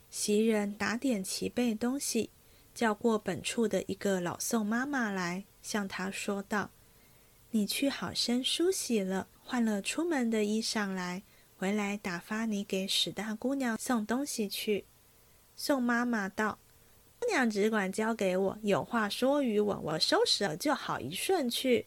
[0.09, 2.29] 袭人打点齐备东西，
[2.75, 6.69] 叫过本处的一个老宋妈妈来，向他说道
[7.51, 11.21] ：“你去好生梳洗了。”换了出门的衣裳来，
[11.55, 14.85] 回来打发你给史大姑娘送东西去。
[15.55, 16.57] 宋妈妈道
[17.19, 21.85] ：“姑娘只管交给我，有话说与我，我收拾了就好一顺去。”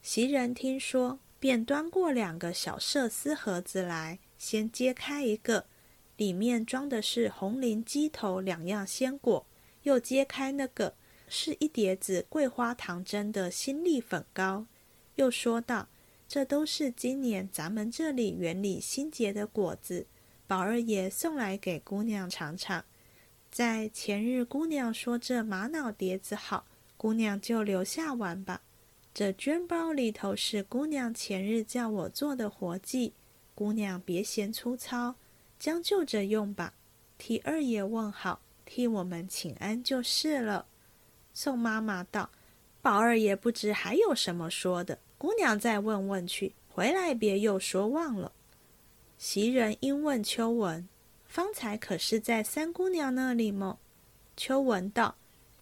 [0.00, 5.66] 袭人听说，便端过两个小麝丝盒子来，先揭开一个，
[6.16, 9.44] 里面装的是红菱鸡头两样鲜果；
[9.84, 10.94] 又揭开那个，
[11.28, 14.66] 是一碟子桂花糖蒸的新力粉糕。
[15.14, 15.88] 又说道。
[16.26, 20.06] 这都是今年咱们这里园里新结的果子，
[20.46, 22.84] 宝二爷送来给姑娘尝尝。
[23.52, 26.66] 在前日姑娘说这玛瑙碟子好，
[26.96, 28.62] 姑娘就留下玩吧。
[29.12, 33.12] 这绢包里头是姑娘前日叫我做的活计，
[33.54, 35.16] 姑娘别嫌粗糙，
[35.58, 36.74] 将就着用吧。
[37.16, 38.40] 替二爷问好，
[38.74, 40.66] 替我们请安就是了。”
[41.32, 42.28] 宋妈妈道
[42.82, 48.32] ：“宝二爷不知还有什么说的，姑娘再问问去，回来别又说忘了。”
[49.16, 50.88] 袭人因问秋文
[51.24, 53.78] ：“方才可是在三姑娘那里么？”
[54.36, 55.14] 秋文道：“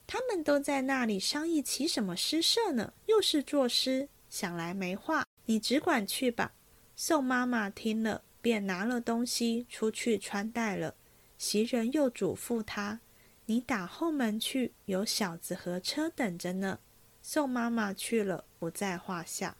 [0.08, 2.94] 他们都在那里商议起什么诗社呢？
[3.04, 6.54] 又是作诗，想来没话，你只管去吧。”
[6.96, 10.94] 宋妈妈听了，便拿了东西出去穿戴了。
[11.42, 13.00] 袭人又嘱咐他
[13.46, 16.78] ：“你打后门去，有小子和车等着呢。”
[17.20, 19.56] 宋妈妈去了，不在话下。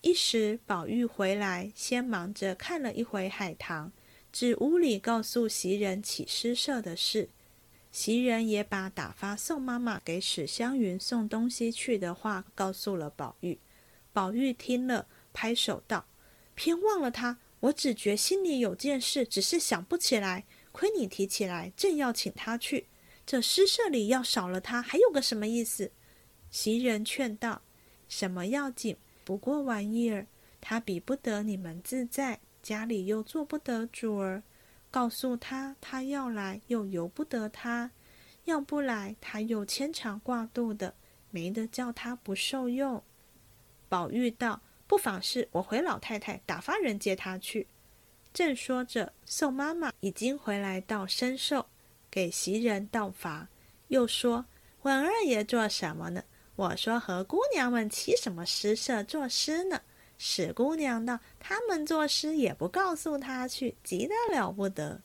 [0.00, 3.92] 一时宝玉回来，先忙着看了一回海棠，
[4.32, 7.28] 至屋里告诉袭人起诗社的事。
[7.92, 13.58] 袭人也把打发宋妈妈给史湘云送东西去的话告诉了宝玉。
[14.14, 16.06] 宝玉听了，拍手道
[16.56, 17.36] ：“偏忘了他！
[17.60, 22.86] 我只觉心里有件事，只是想不起来。”亏你提起来，正要请他去。
[23.26, 25.92] 这诗社里要少了他，还有个什么意思？
[26.50, 27.62] 袭人劝道
[28.08, 28.96] ：“什么要紧？
[29.24, 30.26] 不过玩意儿，
[30.60, 34.42] 他比不得你们自在，家里又做不得主儿。
[34.90, 37.92] 告诉他，他要来又由不得他，
[38.44, 40.94] 要不来他又牵肠挂肚的，
[41.30, 43.02] 没得叫他不受用。”
[43.88, 47.68] 宝玉道：“不妨事，我回老太太打发人接他去。”
[48.32, 51.66] 正说着，宋妈妈已经回来到深寿，
[52.10, 53.48] 给袭人道罚，
[53.88, 54.46] 又说
[54.82, 56.22] ：“问二爷做什么呢？”
[56.56, 59.80] 我说：“和姑娘们起什么诗社作诗呢？”
[60.16, 65.00] 史姑娘道：“他们作诗也不告诉他去，急得了不得。”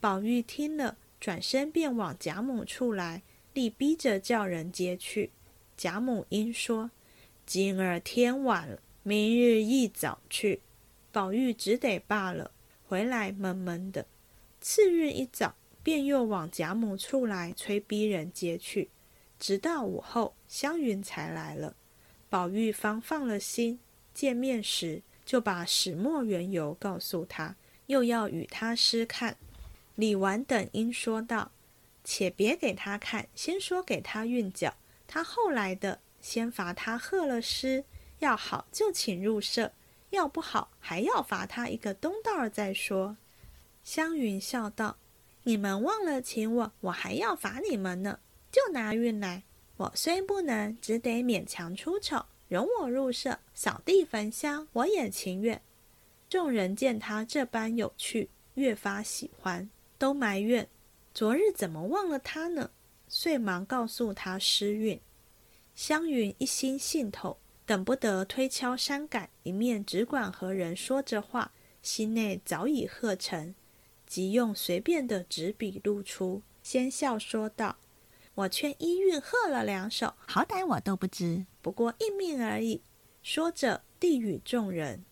[0.00, 3.22] 宝玉听了，转身便往贾母处来，
[3.54, 5.30] 力逼着叫人接去。
[5.76, 6.90] 贾母因说
[7.46, 10.60] ：“今儿天晚了，明日一早去。”
[11.12, 12.52] 宝玉只得罢了，
[12.86, 14.06] 回来闷闷的。
[14.60, 18.90] 次日一早，便又往贾母处来催逼人接去，
[19.38, 21.74] 直到午后，湘云才来了。
[22.28, 23.80] 宝玉方放了心，
[24.14, 29.36] 见面时就把始末缘由告诉他，又要与他诗看。
[29.96, 31.50] 李纨等因说道
[32.04, 34.74] ：“且别给他看，先说给他韵脚。
[35.08, 37.84] 他后来的，先罚他贺了诗，
[38.20, 39.72] 要好就请入社。”
[40.10, 43.16] 要不好，还要罚他一个东道儿再说。
[43.82, 44.96] 湘云笑道
[45.44, 48.20] ：“你们忘了请我，我还要罚你们呢。
[48.52, 49.44] 就拿运来，
[49.76, 55.62] 我虽不能，只得勉强出丑，容我入社扫地焚香，我也情愿。”
[56.28, 59.68] 众人见他这般有趣，越发喜欢，
[59.98, 60.68] 都埋怨
[61.12, 62.70] 昨日怎么忘了他呢？
[63.08, 65.00] 遂忙告诉他诗韵。
[65.74, 67.38] 湘云一心信头。
[67.70, 73.54] 等不得推敲删改，一面只管和人说着话，心内早已喝成，
[74.04, 77.76] 即用随便的纸笔露出，先笑说道
[78.34, 82.82] ：“我劝依韵喝了两首，好歹我都不知，不过应命而已。”
[83.22, 85.04] 说着递与众人，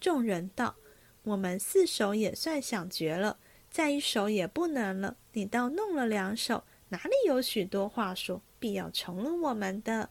[0.00, 0.76] 众人道
[1.24, 3.38] ：“我们四首也算想绝了，
[3.70, 5.18] 再一首也不能了。
[5.34, 10.08] 你倒弄了两首，哪里有许多话说，必要重了我们的。”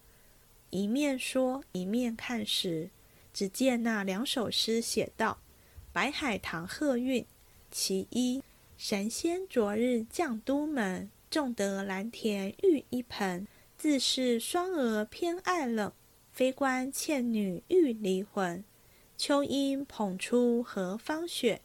[0.76, 2.90] 一面说一面看时，
[3.34, 5.38] 只见那两首诗写道
[5.94, 7.26] ：“白海棠贺韵，
[7.72, 8.44] 其一。
[8.78, 13.48] 神仙昨日降都门，种得蓝田玉一盆。
[13.78, 15.94] 自是双娥偏爱冷，
[16.34, 18.62] 非关倩女欲离魂。
[19.18, 21.62] 秋阴捧出何方雪，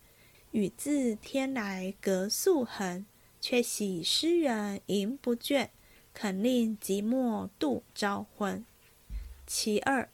[0.52, 3.04] 雨自天来隔素痕。
[3.40, 5.70] 却喜诗人吟不倦，
[6.14, 8.64] 肯令寂寞度朝昏。”
[9.52, 10.08] 其二，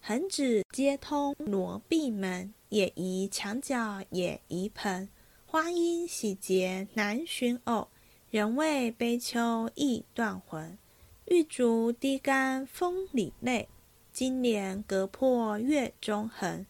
[0.00, 5.06] 横指接通罗闭门，也宜墙角也宜盆。
[5.44, 7.88] 花阴喜结难寻偶，
[8.30, 10.78] 人为悲秋意断魂。
[11.26, 13.68] 玉竹低干风里泪，
[14.10, 16.66] 金莲隔破月中痕。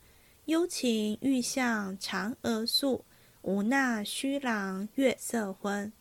[0.47, 3.05] 幽情欲向嫦娥诉，
[3.43, 5.93] 无那虚郎月色昏。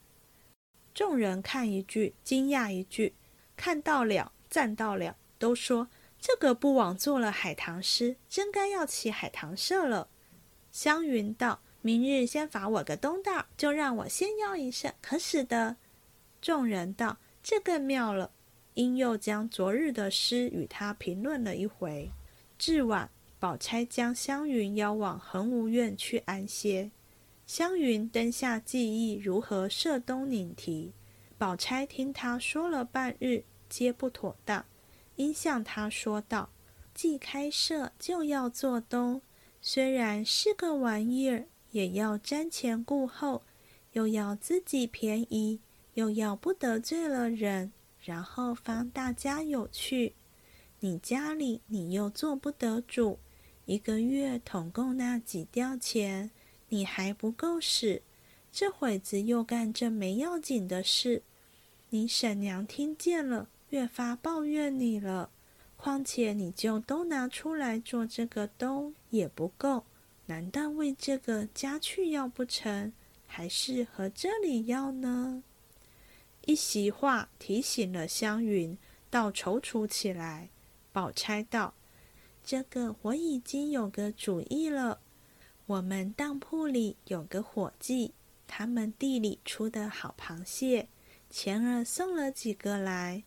[0.96, 3.14] 众人看一句，惊讶一句，
[3.56, 5.16] 看到了，赞到了。
[5.42, 5.88] 都说
[6.20, 10.08] 这个不枉做了海棠诗，真该要起海棠社了。
[10.72, 15.78] 湘云道：“明日先罚我个东道，就让我先要一声，可使得？”
[16.40, 18.30] 众人道：“这更妙了。”
[18.76, 22.12] 因又将昨日的诗与他评论了一回。
[22.60, 26.92] 至晚，宝钗将湘云邀往恒芜院去安歇。
[27.48, 30.94] 湘云灯下记忆如何设东拧题，
[31.40, 34.64] 宝钗听他说了半日，皆不妥当。
[35.22, 36.50] 因向他说道
[36.96, 39.22] ：“既开设就要做东，
[39.62, 43.44] 虽然是个玩意儿，也要瞻前顾后，
[43.94, 45.60] 又要自己便宜，
[45.94, 47.72] 又要不得罪了人，
[48.04, 50.16] 然后方大家有趣。
[50.80, 53.20] 你家里你又做不得主，
[53.66, 56.32] 一个月统共那几吊钱，
[56.70, 58.02] 你还不够使。
[58.52, 61.22] 这会子又干这没要紧的事，
[61.92, 65.30] 你婶娘听见了，越发抱怨你了。
[65.76, 69.84] 况且你就都拿出来做这个兜也不够，
[70.28, 72.94] 难道为这个家去要不成？
[73.26, 75.42] 还是和这里要呢？
[76.46, 78.78] 一席话提醒了湘云，
[79.10, 80.50] 倒踌躇起来。
[80.92, 81.74] 宝钗道
[82.44, 85.00] ：“这个我已经有个主意了。
[85.66, 88.14] 我们当铺里有个伙计，
[88.46, 90.90] 他们地里出的好螃蟹，
[91.30, 93.24] 前儿送了几个来，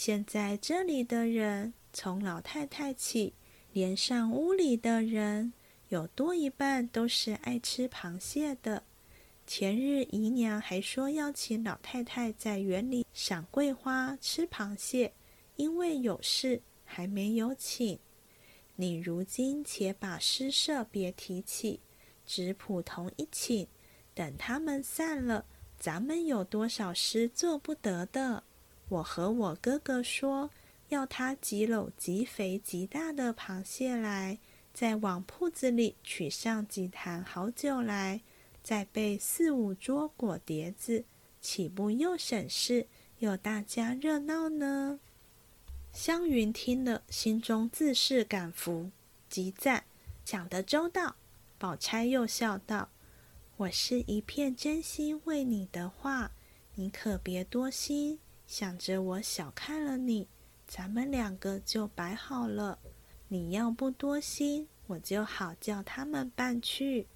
[0.00, 3.34] 现在这里的人。”从老太太起，
[3.72, 5.52] 连上屋里的人，
[5.88, 8.84] 有多一半都是爱吃螃蟹的。
[9.44, 15.12] 前日姨娘还说要请老太太在园里赏桂花、吃螃蟹，
[15.56, 17.98] 因为有事还没有请。
[18.76, 21.80] 你如今且把诗社别提起，
[22.24, 23.66] 只普通一请。
[24.14, 25.44] 等他们散了，
[25.76, 28.44] 咱们有多少诗做不得的？
[28.88, 30.50] 我和我哥哥说。
[30.88, 34.38] 要他几篓极肥极大的螃蟹来，
[34.72, 38.22] 再往铺子里取上几坛好酒来，
[38.62, 41.04] 再备四五桌果碟子，
[41.42, 42.86] 岂不又省事
[43.18, 44.98] 又大家热闹呢？
[45.92, 48.90] 湘云听了，心中自是感服，
[49.28, 49.84] 极赞，
[50.24, 51.16] 想得周到。
[51.58, 52.88] 宝钗又笑道
[53.58, 56.30] ：“我是一片真心为你的话，
[56.76, 58.18] 你可别多心，
[58.48, 60.26] 想着我小看了你。”
[60.66, 62.78] 咱们两个就摆好了，
[63.28, 67.06] 你要不多心，我就好叫他们办去。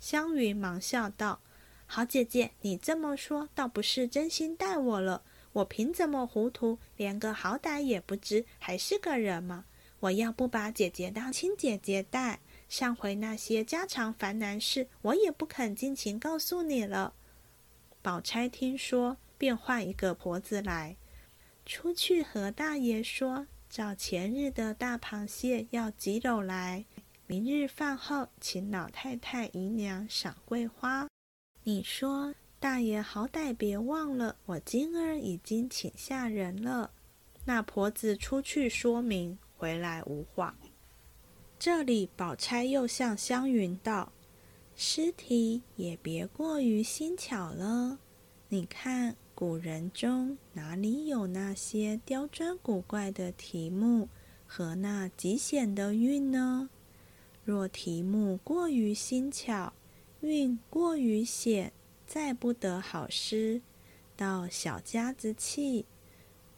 [0.00, 1.40] 湘云忙笑道
[1.86, 5.22] ：“好姐姐，你这么说，倒不是真心待我了。
[5.52, 9.66] 我凭怎么糊涂，连个好歹也不知，还是个人吗？
[10.00, 17.14] 我要不把姐姐当亲姐姐待，上回那些家常烦难事，我也不肯尽情告诉你了。”
[18.02, 20.98] 宝钗听说，便换一个婆子来。
[21.64, 26.84] 出去和大爷说，找前日的大螃蟹要几篓来，
[27.26, 31.08] 明日饭后请老太太姨娘赏桂花。
[31.62, 36.90] 你说大爷好歹别忘了，我今儿已经请下人了。
[37.46, 40.54] 那婆子出去说明，回来无话。
[41.58, 44.12] 这里宝钗又向湘云道
[44.76, 47.98] ：“尸体也别过于新巧了，
[48.48, 54.10] 你看。”古人中哪里有那些刁钻古怪的题目
[54.46, 56.68] 和那极险的韵呢？
[57.42, 59.72] 若题目过于新巧，
[60.20, 61.72] 韵过于险，
[62.06, 63.62] 再不得好诗，
[64.14, 65.86] 倒小家子气。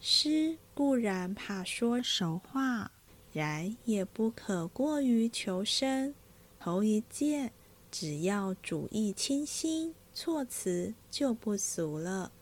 [0.01, 2.91] 诗固然怕说熟话，
[3.31, 6.13] 然也不可过于求生。
[6.59, 7.53] 头一件，
[7.89, 12.33] 只要主意清新，措辞就不俗了。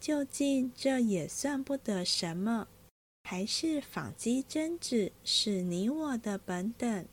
[0.00, 2.68] 究竟这也算不得什么，
[3.24, 7.06] 还是仿机真纸是你我的本等。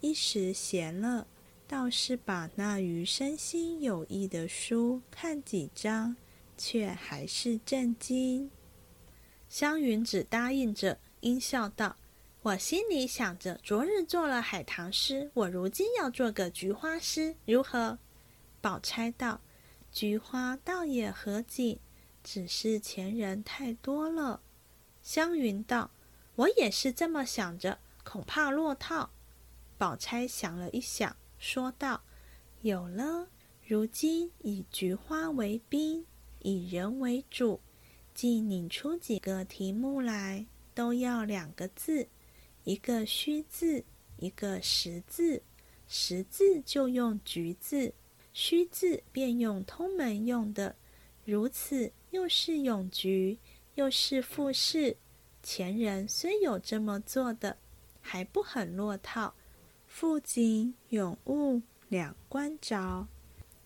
[0.00, 1.26] 一时闲了，
[1.66, 6.16] 倒是把那余身心有益的书看几章，
[6.58, 8.50] 却还是震惊。
[9.48, 11.96] 湘云只答应着，阴笑道
[12.42, 17.98] ：“我心里想着，昨日做了海棠诗，我如今要做个菊花诗，如何？”
[18.60, 19.40] 宝钗道
[19.92, 21.78] ：“菊花倒也合景。”
[22.24, 24.40] 只是前人太多了，
[25.02, 25.90] 湘云道
[26.34, 29.10] ：“我也是这么想着，恐怕落套。”
[29.78, 32.02] 宝钗想了一想，说道
[32.62, 33.28] ：“有了，
[33.66, 36.06] 如今以菊花为宾，
[36.40, 37.60] 以人为主，
[38.14, 42.08] 既拧出几个题目来，都要两个字，
[42.64, 43.84] 一个虚字，
[44.16, 45.42] 一个实字。
[45.86, 47.92] 实字就用菊字，
[48.32, 50.74] 虚字便用通门用的，
[51.24, 53.36] 如此。”又是咏菊，
[53.74, 54.96] 又是赋诗，
[55.42, 57.56] 前人虽有这么做的，
[58.00, 59.34] 还不很落套。
[59.88, 63.08] 富锦咏物两关着，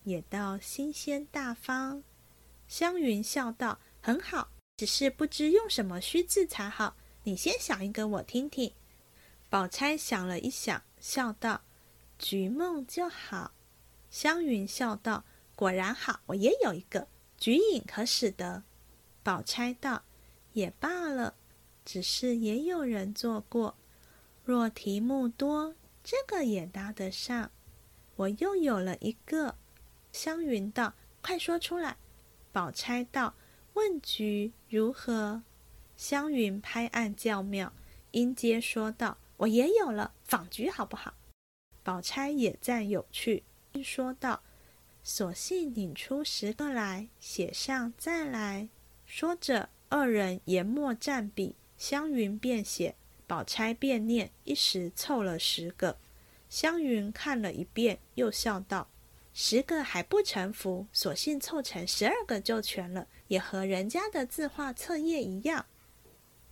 [0.04, 2.02] 也倒新鲜大方。
[2.66, 4.48] 湘云笑道：“很好，
[4.78, 6.96] 只是不知用什么虚字才好。
[7.24, 8.72] 你先想一个，我听听。”
[9.50, 11.60] 宝钗想了一想，笑道
[12.18, 13.52] ：“菊梦就好。”
[14.10, 15.22] 湘云笑道
[15.54, 17.06] ：“果然好，我也有一个。”
[17.38, 18.64] 菊影可使得？
[19.22, 20.02] 宝钗道
[20.54, 21.34] ：“也罢了，
[21.84, 23.76] 只是也有人做过。
[24.44, 27.50] 若题目多，这个也搭得上。
[28.16, 29.54] 我又有了一个。
[30.10, 31.96] 湘云道：“快说出来。”
[32.50, 33.34] 宝钗道
[33.74, 35.42] ：“问菊如何？”
[35.96, 37.72] 湘云拍案叫妙，
[38.12, 41.14] 音阶说道：“我也有了，访菊好不好？”
[41.84, 43.44] 宝钗也赞有趣，
[43.84, 44.42] 说道
[45.10, 48.68] ：“索性拧出十个来，写上再来。”
[49.06, 52.94] 说着，二人研墨蘸笔，湘云便写，
[53.26, 55.96] 宝钗便念，一时凑了十个。
[56.50, 58.86] 湘云看了一遍，又笑道
[59.32, 65.64] ：“十个还不成符，索性凑成十二个就全了，也和人家的字画册页一样。”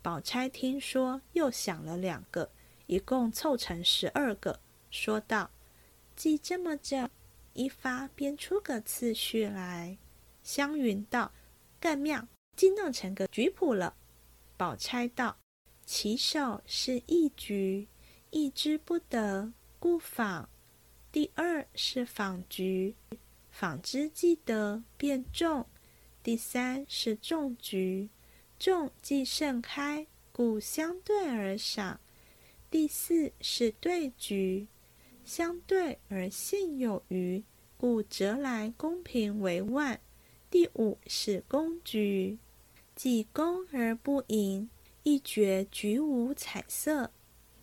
[0.01, 2.51] 宝钗听说，又想了两个，
[2.87, 5.51] 一共凑成十二个，说道
[6.17, 7.11] ：“记这么着，
[7.57, 9.99] 一发编出个次序来。”
[10.45, 11.33] 湘云道
[11.81, 13.97] ：“更妙，竟弄成个局谱了。”
[14.57, 15.39] 宝钗道
[15.85, 17.89] ：“起手是一局，
[18.31, 20.49] 一之不得。”故仿，
[21.13, 22.97] 第二是仿局，
[23.51, 25.67] 仿之既得，便中。
[26.23, 28.09] 第三是中局，
[28.59, 32.01] 中既盛开，故相对而赏。
[32.71, 34.67] 第四是对局，
[35.27, 37.43] 相对而信有余，
[37.77, 40.01] 故折来公平为万。
[40.49, 42.39] 第五是公局，
[42.95, 44.71] 既公而不盈，
[45.03, 47.11] 一绝局无彩色。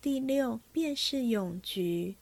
[0.02, 2.16] 第六便是咏菊，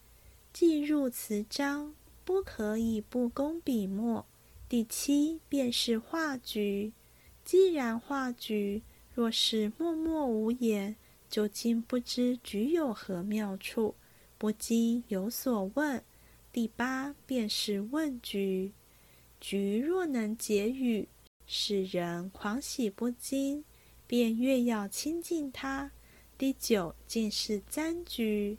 [0.52, 1.92] 既入词章，
[2.24, 4.24] 不可以不工笔墨。
[4.68, 6.92] 第七便是画菊，
[7.44, 8.82] 既然画菊，
[9.12, 10.94] 若是默默无言，
[11.28, 13.96] 就竟不知菊有何妙处，
[14.42, 16.02] 不禁有所问。
[16.52, 18.72] 第八便是问菊，
[19.38, 21.06] 菊若能解语，
[21.46, 23.64] 使人狂喜不禁，
[24.04, 25.92] 便越要亲近他。
[26.36, 28.58] 第九竟是簪局，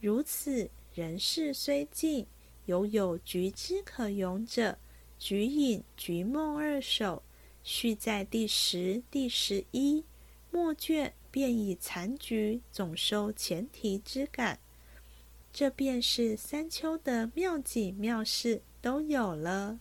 [0.00, 2.26] 如此人事虽尽，
[2.66, 4.76] 犹有局之可咏者。
[5.16, 7.22] 局隐、局梦二首，
[7.62, 10.04] 续在第十、第十一
[10.50, 14.58] 末卷，便以残局总收前提之感。
[15.52, 19.78] 这便是三秋的妙景妙事都有了。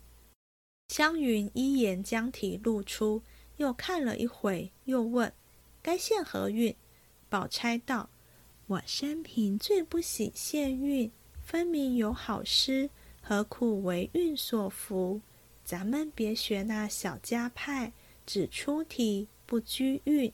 [0.89, 3.21] 湘云一言将题露出，
[3.57, 5.31] 又看了一回，又问：
[5.81, 6.75] 该现何韵？
[7.29, 8.09] 宝钗道
[8.65, 11.11] ：“我生平最不喜现韵，
[11.43, 12.89] 分明有好诗，
[13.21, 15.21] 何苦为韵所缚？
[15.63, 17.93] 咱们别学那小家派，
[18.25, 20.33] 只出题不拘韵，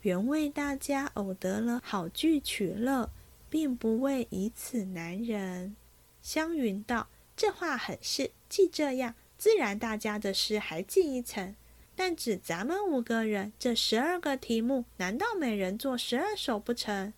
[0.00, 3.08] 原为大家偶得了好句取乐，
[3.52, 5.76] 并不为以此难人。”
[6.22, 11.54] 湘云道：“这话很是，既这样，自然大家的诗还进一层。”
[11.94, 17.12] 但只咱们五个人，这十二个题目，难道每人做十二首不成？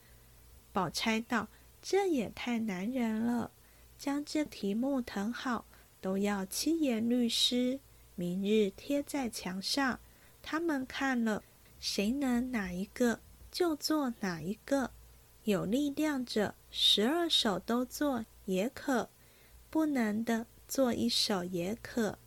[0.73, 1.47] 宝钗道
[1.81, 3.53] ：“这也太难人了。
[3.97, 5.65] 将这题目誊好，
[6.01, 7.79] 都要七言律诗，
[8.17, 10.01] 明日贴在墙上。
[10.43, 11.45] 他们看了，
[11.79, 13.21] 谁能哪一个
[13.53, 14.91] 就做哪一个。
[15.45, 19.09] 有力量者，十二首都做也可；
[19.71, 22.19] 不能的，做一首也可。”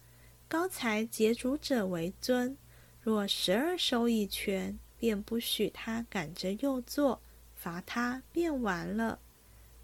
[0.48, 2.58] 高才捷主者为尊，
[3.02, 7.22] 若十二首已全，便不许他赶着又做，
[7.54, 9.20] 罚他便完了。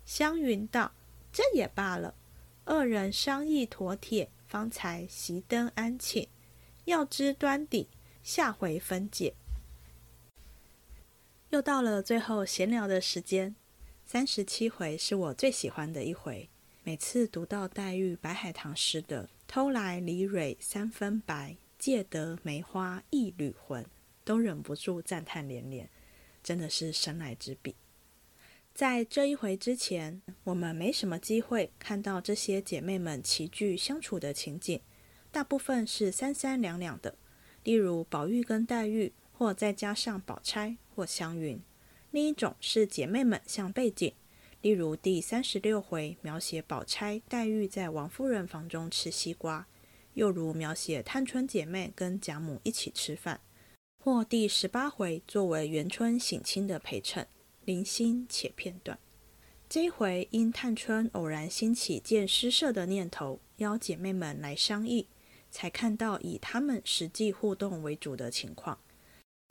[0.06, 0.94] 湘云道
[1.34, 2.16] ：“这也罢了。”
[2.66, 6.30] 二人商议妥帖，方才熄灯安寝。
[6.86, 7.90] 要知端底，
[8.24, 9.36] 下回分解。
[11.54, 13.56] 又到了最后闲聊的时间，
[14.08, 16.50] 三十七回是我最喜欢的一回。
[16.84, 19.30] 每次读到黛玉白海棠诗的。
[19.46, 23.86] 偷来梨蕊三分白，借得梅花一缕魂，
[24.26, 25.88] 都忍不住赞叹连连，
[26.42, 27.76] 真的是神来之笔。
[28.74, 34.82] 在这一回之前，我们没什么机会看到这些姐妹们齐聚相处的情景，
[35.32, 37.16] 大部分是三三两两的，
[37.64, 41.58] 例如宝玉跟黛玉，或再加上宝钗或湘云；
[42.12, 44.14] 另一种是姐妹们像背景。
[44.62, 49.68] 例如第三十六回描写宝钗、黛玉在王夫人房中吃西瓜，
[50.14, 53.42] 又如描写探春姐妹跟贾母一起吃饭，
[54.00, 57.28] 或第十八回作为元春省亲的陪衬，
[57.66, 58.98] 零星且片段。
[59.68, 65.08] 这一回因探春偶然兴起建诗社的念头，邀姐妹们来商议，
[65.50, 68.80] 才看到以她们实际互动为主的情况。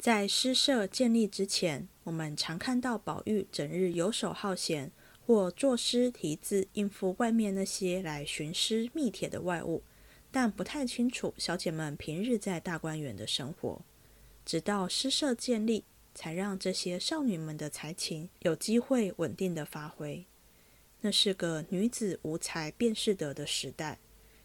[0.02, 4.90] 在诗社建立之前，我们常看到宝玉整日游手好闲。
[5.24, 9.84] 或作诗题字，应付外面那些来寻诗觅帖的外物，
[10.32, 13.80] 但不太清楚小姐们平日在大观园的生活。
[14.44, 20.26] 直到诗社建立，才让这些少女们的才情有机会稳定的发挥。
[21.02, 24.00] 那是个女子无才便是德的时代。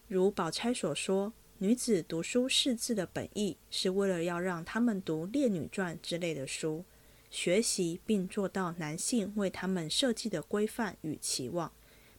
[0.06, 6.84] 如宝钗所说，女子读书识字的本意，是为了要让他们读《列女传》之类的书，
[7.32, 11.72] 学习并做到男性为他们设计的规范与期望，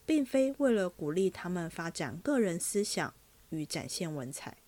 [0.04, 3.14] 并非为了鼓励他们发展个人思想
[3.48, 4.58] 与展现文采。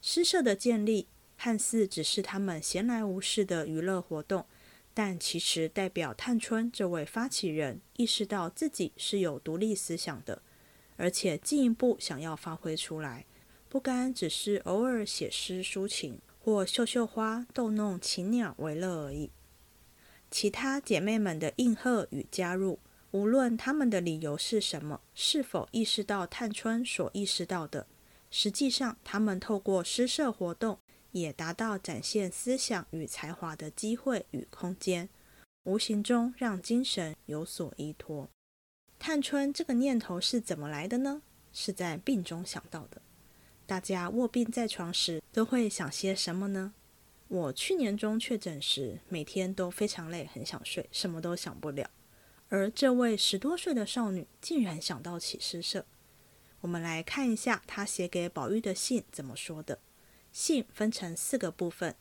[0.00, 4.46] 诗社的建立，看似只是他们闲来无事的娱乐活动。
[4.94, 10.40] 但其实代表探春这位发起人意识到自己是有独立思想的，
[10.96, 13.26] 而且进一步想要发挥出来，
[13.76, 19.30] 不甘只是偶尔写诗抒情或绣绣花逗弄禽鸟为乐而已。
[20.30, 22.78] 其他姐妹们的应和与加入，
[23.10, 27.86] 无论她们的理由是什么，是否意识到探春所意识到的，
[28.30, 30.78] 实际上她们透过诗社活动。
[31.12, 35.10] 也达到展现思想与才华的机会与空间，
[35.64, 38.30] 无形中让精神有所依托。
[38.98, 41.20] 探春这个念头是怎么来的呢？
[41.52, 43.02] 是在病中想到的。
[43.66, 46.72] 大家卧病在床时都会想些什么呢？
[47.26, 51.90] 我去年中确诊时，每天都非常累，很想睡，什么都想不了。
[52.48, 55.84] 而这位十多岁的少女竟然想到起诗社。
[56.60, 59.80] 我们来看一下她写给宝玉的信怎么说的。
[60.30, 61.96] 信分成四个部分，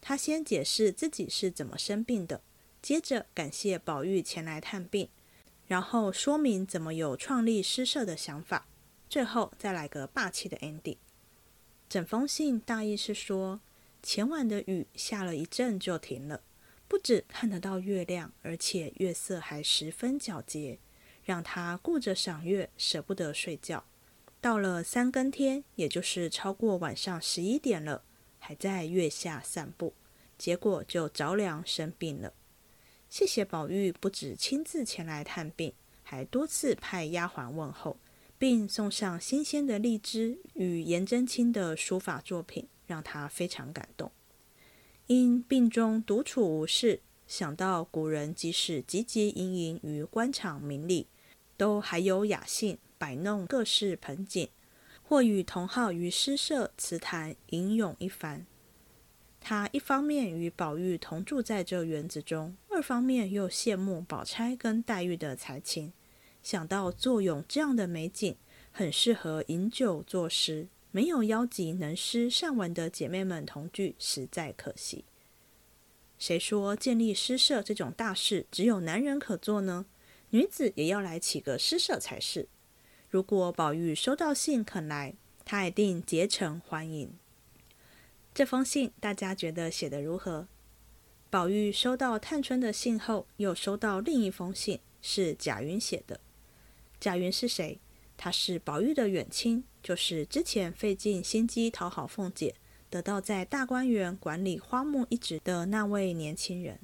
[0.00, 2.40] 她先解释自己是怎么生病的，
[2.80, 5.08] 接着感谢宝玉前来探病，
[5.66, 8.68] 然后说明怎么有创立诗社的想法，
[9.08, 10.98] 最后再来个霸气的 ending。
[11.88, 13.60] 整封信大意是说，
[14.02, 16.42] 前晚的雨下了一阵就停了，
[16.86, 20.78] 不止看得到月亮，而且月色还十分皎洁，
[21.24, 23.84] 让他顾着赏月，舍不得睡觉。
[24.40, 28.04] 到了三更天，也就是超过晚上十一点了，
[28.38, 29.94] 还在月下散步，
[30.36, 32.34] 结果就着凉生病了。
[33.08, 35.72] 谢谢宝玉不止亲自前来探病，
[36.02, 37.98] 还多次派丫鬟问候，
[38.38, 44.10] 并送上新鲜的荔枝与颜真卿的书法作品，让他非常感动。
[45.08, 51.08] 因病中独处无事，想到古人即使汲汲营营于官场名利，
[51.56, 52.78] 都还有雅兴。
[53.00, 54.48] 摆弄各式盆景，
[55.04, 58.44] 或与同好于诗社词坛吟咏一番。
[59.40, 65.92] 他一方面与宝玉同住在这园子中，二方面又羡慕宝钗跟黛玉的才情，
[66.48, 68.34] 想到坐拥这样的美景，
[68.72, 75.04] 很适合饮酒作诗，没有邀集能诗善文的姐妹们同聚，实在可惜。
[76.18, 79.84] 谁说建立诗社这种大事只有男人可做呢？
[80.30, 82.48] 女子也要来起个诗社才是。
[83.10, 87.12] 如果宝玉收到信肯来，他一定竭诚欢迎。
[88.32, 90.48] 这封信大家觉得写得如何？
[91.28, 96.18] 宝玉收到探春的信后，又收到另一封信，是贾云写的。
[97.00, 97.78] 贾云是谁？
[98.16, 102.56] 他是宝玉的远亲，就是之前费尽心机讨好凤姐，
[102.90, 106.80] 得到在大观园管理花木一职的那位年轻人。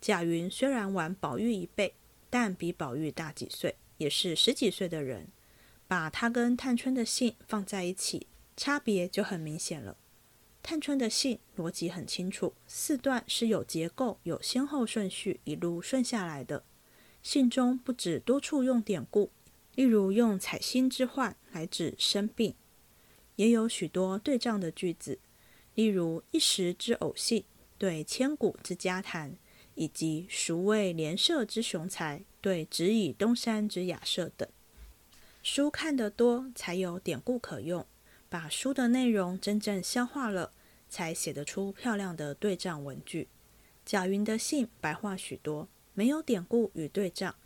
[0.00, 1.94] 贾云虽然晚宝玉一辈，
[2.28, 5.28] 但比宝玉大几岁，也是十几岁的人。
[5.88, 8.26] 把他跟探春的信放在一起，
[8.56, 9.96] 差别就很明显了。
[10.60, 16.64] 探春的信逻辑很清楚，四段是有结构、有先后顺序，一路顺下来的。
[17.22, 19.30] 信中不止多处用典故，
[19.76, 22.54] 例如用“采薪之患”来指生病，
[23.36, 25.20] 也有许多对仗的句子，
[25.74, 27.44] 例如“一时之偶信”
[27.78, 29.36] 对“千古之佳谈”，
[29.76, 34.48] 以及“孰谓连射之雄才”对“只以东山之雅舍”等。
[35.42, 37.86] 书看得多，才有典故可用。
[38.28, 40.52] 把书的内容真正消化了，
[40.88, 43.28] 才写得出漂亮的对仗文句。
[43.84, 47.36] 贾云的信白话许多，没有典故与对仗，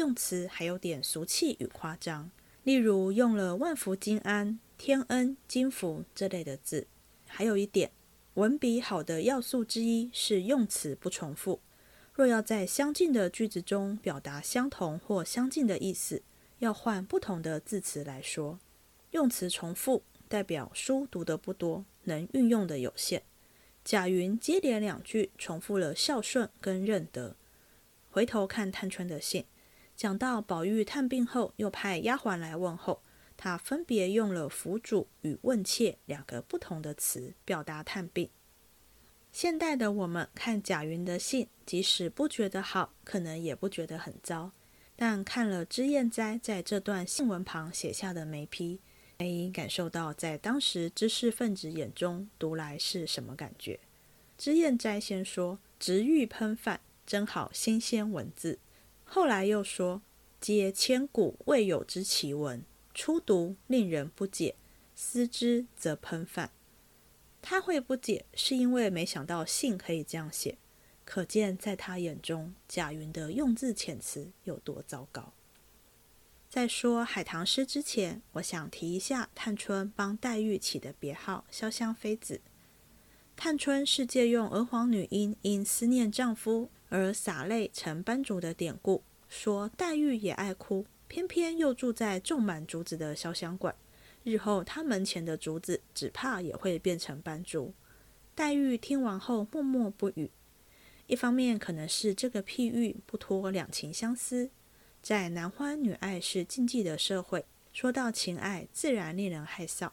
[0.00, 2.30] 用词还有点俗气与夸张。
[2.62, 6.86] 例如用了“万福金安”“天恩”“金福”这类的字。
[7.26, 7.90] 还有一点，
[8.34, 11.60] 文笔好的要素之一是用词不重复。
[12.14, 16.22] 若要在相近的句子中表达相同或相近的意思。
[16.60, 18.58] 要换不同的字词来说，
[19.10, 23.22] 用词重复代表书读得不多，能运用的有限。
[23.84, 27.36] 贾云接连两句重复了孝顺跟认得。
[28.10, 29.44] 回头看探春的信，
[30.00, 33.02] 讲到宝玉探病后，又派丫鬟来问候，
[33.36, 38.30] 他分别用了辅主与问切两个不同的词表达探病。
[39.30, 44.52] 现代的我们看贾云的信，即使不觉得好，可能也不觉得很糟。
[44.96, 48.80] 但看了脂砚斋在这段信文旁写下的眉批，
[49.18, 53.78] 可以感受到在当时知识分子眼中读来是什么感觉。
[54.38, 58.58] 脂砚斋先说“直欲喷饭，真好新鲜文字”，
[59.12, 60.02] 后来又说
[60.40, 64.54] 皆千古未有之奇闻，初读令人不解，
[64.94, 66.52] 思之则喷饭。
[67.42, 70.58] 他会不解，是因为没想到信可以这样写，
[71.04, 75.32] 可见在他眼中，贾云的用字遣词有多糟糕。
[76.48, 82.40] 在说海棠诗之前，我想提一下探春帮黛玉起的别号“潇湘妃子”。
[83.34, 93.74] 探春是借用娥皇女英因思念丈夫而洒泪成斑竹的典故，说黛玉也爱哭，偏偏又住在种满竹子的潇湘馆。
[94.22, 97.72] 日后他门前的竹子，只怕也会变成斑竹。
[98.34, 100.30] 黛玉听完后默默不语。
[101.06, 104.50] 一方面可能是这个譬喻不脱两情相思，
[105.02, 109.90] 在男欢女爱是禁忌的社会，说到情爱，自然令人害臊。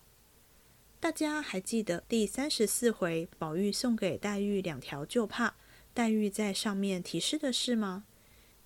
[0.99, 5.55] 大家还记得第三十四回宝玉送给黛玉两条旧帕，
[5.97, 8.03] 黛玉在上面提示的是吗？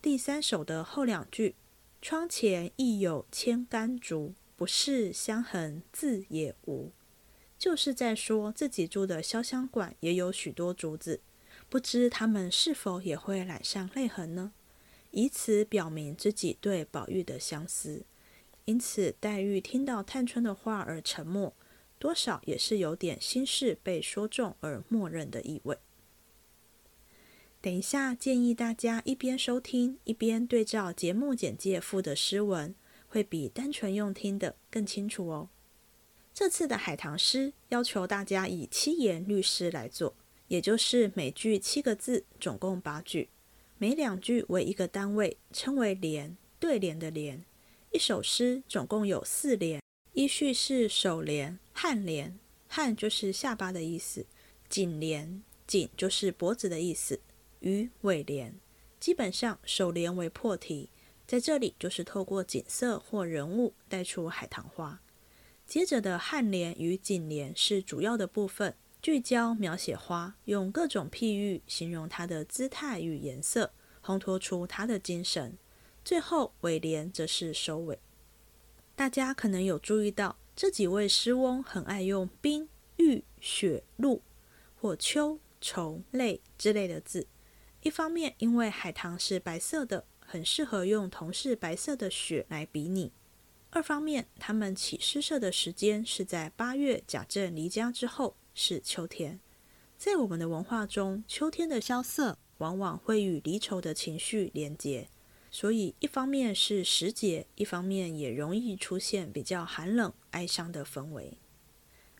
[0.01, 1.55] 第三首的后两句
[2.01, 6.91] ：“窗前亦有千竿竹，不是香痕自也无。”
[7.57, 11.21] 就是在说自己住的潇湘馆也有许多竹子，
[11.69, 14.51] 不知他们是否也会染上泪痕呢？
[15.11, 18.03] 以此表明自己对宝玉的相思。
[18.65, 21.53] 因此，黛玉听到探春的话而沉默。
[21.97, 25.77] 多少也是有点心事被说中而默认的意味。
[27.62, 32.74] 等一下，建议大家一边收听一边对照节目简介附的诗文，
[33.07, 35.49] 会比单纯用听的更清楚哦。
[36.34, 40.16] 这次的海棠诗要求大家以七言律诗来做，
[40.47, 43.30] 也就是每句七个字，总共八句，
[43.78, 47.43] 每两句为一个单位，称为联，对联的联。
[47.91, 49.80] 一首诗总共有四联。
[50.14, 52.39] 依序是首联、颔联，
[52.70, 54.24] 颔就是下巴的意思；
[54.68, 57.20] 颈联，颈就是脖子的意思；
[57.62, 58.53] 与尾联。
[58.99, 60.91] 基本上首联为破题，
[61.26, 65.01] 在这里就是透过景色或人物带出海棠花。
[65.66, 73.72] 接着的颔联与颈联是主要的部分，聚焦描写花，用各种譬喻形容它的姿态与颜色，
[74.03, 75.57] 烘托出它的精神。
[76.03, 77.97] 最后尾联则是收尾。
[78.95, 84.22] 大家可能有注意到，这几位诗翁很爱用冰、玉、雪、露
[84.76, 87.26] 或秋、愁、泪之类的字。
[87.82, 93.11] 一方面，因为海棠是白色的，很适合用同是白色的雪来比拟；
[93.71, 99.39] 二方面，他们起诗社的时间是在八月贾政离家之后，是秋天。
[99.97, 105.09] 在我们的文化中，秋天的萧瑟往往会与离愁的情绪连结。
[105.49, 111.39] 所以，一方面是时节，一方面也容易出现比较寒冷、哀伤的氛围。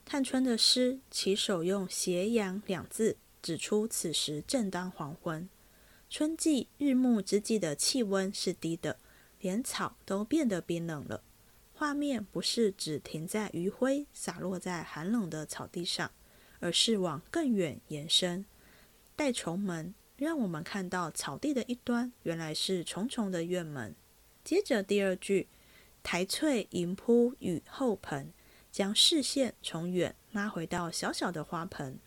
[0.03, 5.50] 探春的诗起首用“斜阳”两字，指出此时正当黄昏，
[6.10, 8.98] 春季日暮之际的气温是低的，
[9.39, 11.24] 连草都变得冰冷了。
[11.74, 16.12] 画面不是只停在余晖洒落在寒冷的草地上，
[16.60, 18.46] 而是往更远延伸，
[19.16, 19.96] 带重门。
[20.18, 23.96] 让我们看到草地的一端原来是重重的院门。
[24.44, 25.48] 接着第二句
[26.04, 28.32] “苔翠盈铺雨后盆”，
[28.72, 31.98] 将视线从远拉回到小小的花盆。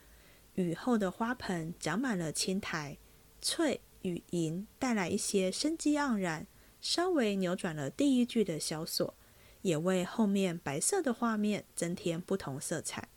[0.55, 2.98] 雨后的花盆长满了青苔，
[3.40, 6.46] 翠与银带来一些生机盎然，
[6.80, 9.14] 稍微扭转了第一句的萧索，
[9.62, 13.09] 也为后面白色的画面增添不同色彩。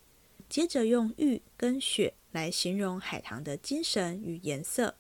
[0.50, 2.14] 接着用玉跟雪。
[2.34, 4.96] 来形容海棠的精神与颜色，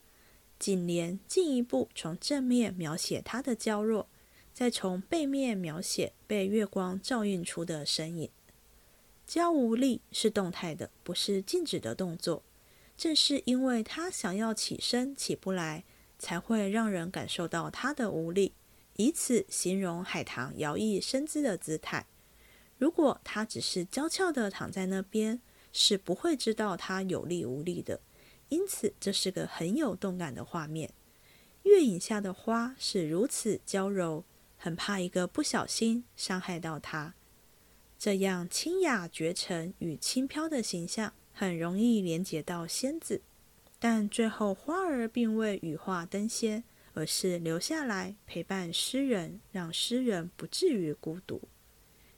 [0.57, 4.07] 紧连进一步从正面描写它的娇弱，
[4.55, 8.31] 再从背面描写被月光照映出的身影。
[9.27, 12.43] 娇无力是动态的，不是静止的动作。
[12.95, 15.83] 正是因为他想要起身起不来，
[16.17, 18.53] 才会让人感受到他的无力，
[18.95, 22.07] 以此形容海棠摇曳身姿的姿态。
[22.77, 25.41] 如果他只是娇俏的躺在那边，
[25.73, 27.99] 是不会知道他有力无力的，
[28.47, 30.91] 因此这是个很有动感的画面。
[31.63, 34.23] 月影下的花是如此娇柔，
[34.57, 37.13] 很怕一个不小心伤害到它。
[37.99, 43.21] 这样清雅绝尘与轻飘的形象，很容易连接到仙子。
[43.79, 51.41] 但最后花儿并未羽化登仙，而是留下来陪伴诗人，让诗人不至于孤独。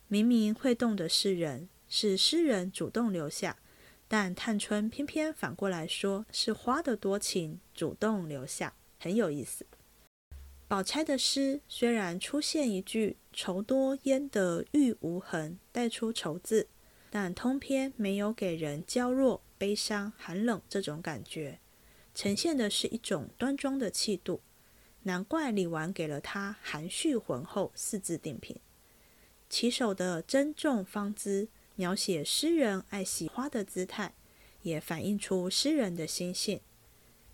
[0.07, 1.69] 明明会动的是人。
[1.91, 3.57] 是诗人主动留下，
[4.07, 9.65] 但探春偏偏反过来说是花的多情，主动留下，很有意思。
[10.70, 16.67] 宝钗的诗虽然出现一句“愁多焉得玉无痕”，带出愁字，
[17.09, 21.57] 但通篇没有给人娇弱、悲伤、寒冷这种感觉，
[22.13, 24.41] 呈现的是一种端庄的气度。
[25.01, 28.55] 难怪李纨给了他含蓄浑厚四字定评。
[29.49, 34.13] 起手的珍重芳姿，描写诗人爱惜花的姿态，
[34.61, 36.61] 也反映出诗人的心性。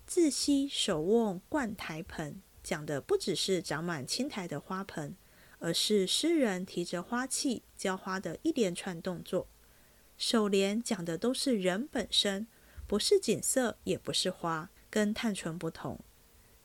[0.06, 5.14] 自惜手握灌台盆，讲的不只是长满青苔的花盆，
[5.60, 9.46] 而是诗人提着花器浇花的一连串动作。
[10.18, 12.48] 首联讲的都是人本身，
[12.88, 16.00] 不是景色，也不是花，跟探春不同。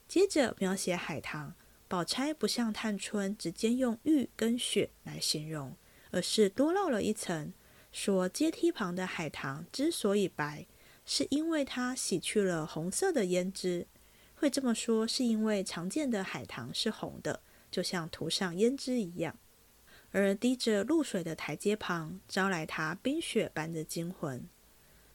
[0.07, 1.53] 接着描写海棠。
[1.87, 5.75] 宝钗不像探春直接用玉跟雪来形容，
[6.09, 7.53] 而是多露了一层，
[7.91, 10.65] 说阶梯旁的海棠之所以白，
[11.05, 13.85] 是因为它洗去了红色的胭脂。
[14.41, 19.37] 会这么说，是因为常见的海棠是红的，就像涂上胭脂一样。
[20.09, 24.43] 而滴着露水的台阶旁，招来它冰雪般的惊魂。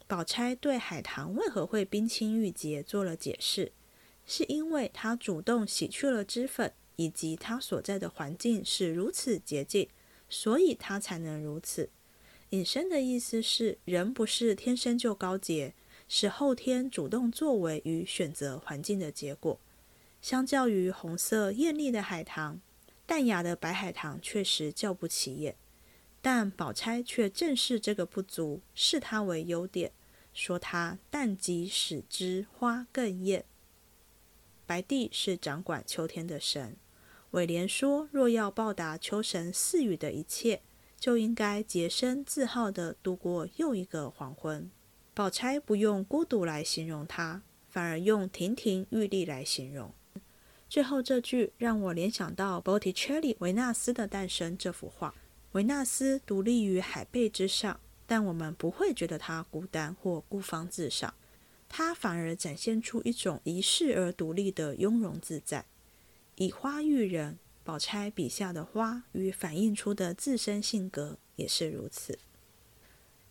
[0.07, 3.73] 宝钗对海棠为何会冰清玉洁做了解释。
[4.25, 9.89] 是因为她主动洗去了脂粉，以及她所在的环境是如此洁净，
[10.29, 11.91] 所以她才能如此。
[12.51, 15.75] 引申的意思是，人不是天生就高洁，
[16.09, 19.59] 是后天主动作为与选择环境的结果。
[20.23, 22.61] 相较于红色艳丽的海棠，
[23.07, 25.55] 淡雅的白海棠确实较不起眼，
[26.21, 29.93] 但宝钗却正视这个不足，视它为优点，
[30.33, 33.45] 说它淡极使之花更艳。
[34.67, 36.77] 白帝是掌管秋天的神，
[37.33, 40.63] 尾联说：若要报答秋神赐予的一切，
[40.99, 44.69] 就应该洁身自好的度过又一个黄昏。
[45.17, 47.41] 宝钗不用孤独来形容他，
[47.71, 49.91] 反而用亭亭玉立来形容。
[50.69, 55.15] 最后这句让我联想到 Botticelli 维纳斯的诞生这幅画。
[55.53, 61.15] 维纳斯独立于海贝之上，但我们不会觉得他孤单或孤芳自赏。
[61.67, 65.65] 他反而展现出一种遗世而独立的雍容自在。
[66.35, 72.19] 以花喻人，宝钗笔下的花与反映出的自身性格也是如此。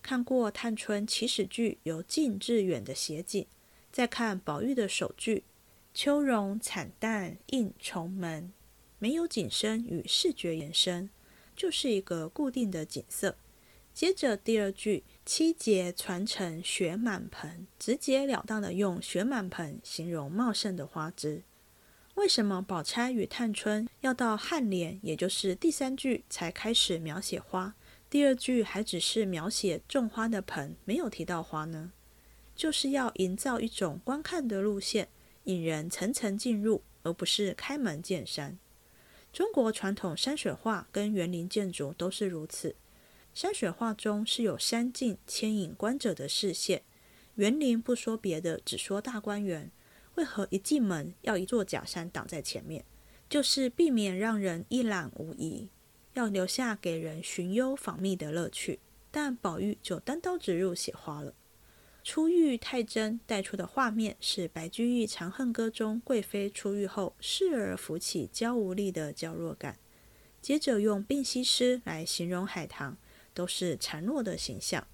[0.06, 3.44] 看过探春起始句由近至远的写景，
[3.90, 5.42] 再看宝玉的首句
[5.92, 8.52] “秋容惨淡映重门”，
[9.00, 11.10] 没有景深与视觉延伸，
[11.56, 13.36] 就是一个固定的景色。
[13.92, 15.02] 接着第二句。
[15.24, 21.42] 七节传承雪满盆，直截了当的用雪满盆形容茂盛的花枝。
[22.14, 27.74] 为什么宝钗与探春要到颔联，也就是第三句才开始描写花？
[28.08, 31.92] 第二句还只是描写种花的盆，没有提到花呢？
[32.54, 35.08] 就是要营造一种观看的路线，
[35.44, 38.58] 引人层层进入，而不是开门见山。
[39.32, 42.76] 中国传统山水画跟园林建筑都是如此。
[43.34, 46.82] 山水画中是有山径牵引观者的视线，
[47.34, 49.70] 园林不说别的，只说大观园。
[50.14, 52.84] 为何一进门要一座假山挡在前面？
[53.28, 55.68] 就是避免让人一览无遗，
[56.16, 58.80] 要留下给人寻幽访觅的乐趣。
[59.10, 61.32] 但宝玉就单刀直入写花了。
[62.02, 69.78] 出浴太真带出的画面是白居易《长恨歌》中贵妃出狱后侍儿扶起娇无力的娇弱感。
[70.42, 72.98] 接着用病西施来形容海棠。
[73.36, 74.86] 都是孱弱的形象，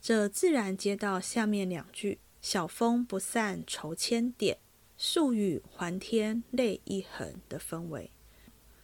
[0.00, 4.56] 这自然接到下面两句“晓风不散愁千点，
[4.96, 8.10] 宿雨还天泪一痕”的氛围。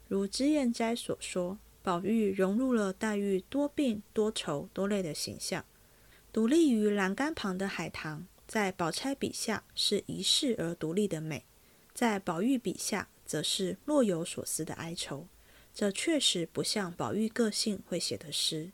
[0.07, 5.65] 如脂砚斋所说，宝玉融入了黛玉多病多愁多累的形象。
[6.33, 11.45] 独立于栏杆旁的海棠，在宝钗笔下是一世而独立的美，
[11.95, 15.29] 在宝玉笔下则是若有所思的哀愁。
[15.73, 18.73] 这确实不像宝玉个性会写的诗。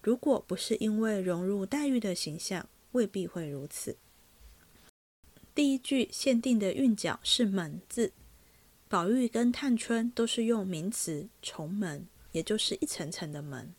[0.00, 3.96] 如果不是因为融入黛玉的形象，未必会如此。
[5.56, 8.12] 第一句限定的韵脚是“门”字，
[8.88, 13.74] 宝玉跟探春都是用名词“重门”，也就是一层层的门。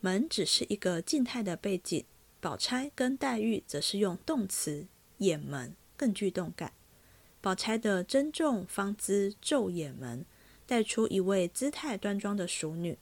[0.00, 2.04] 门只是一个静态的背景，
[2.40, 4.86] 宝钗跟黛玉则是用动词
[5.18, 6.72] “掩门”，更具动感。
[7.40, 10.24] 宝钗的珍重芳姿昼掩门，
[10.66, 12.98] 带出一位姿态端庄的淑女。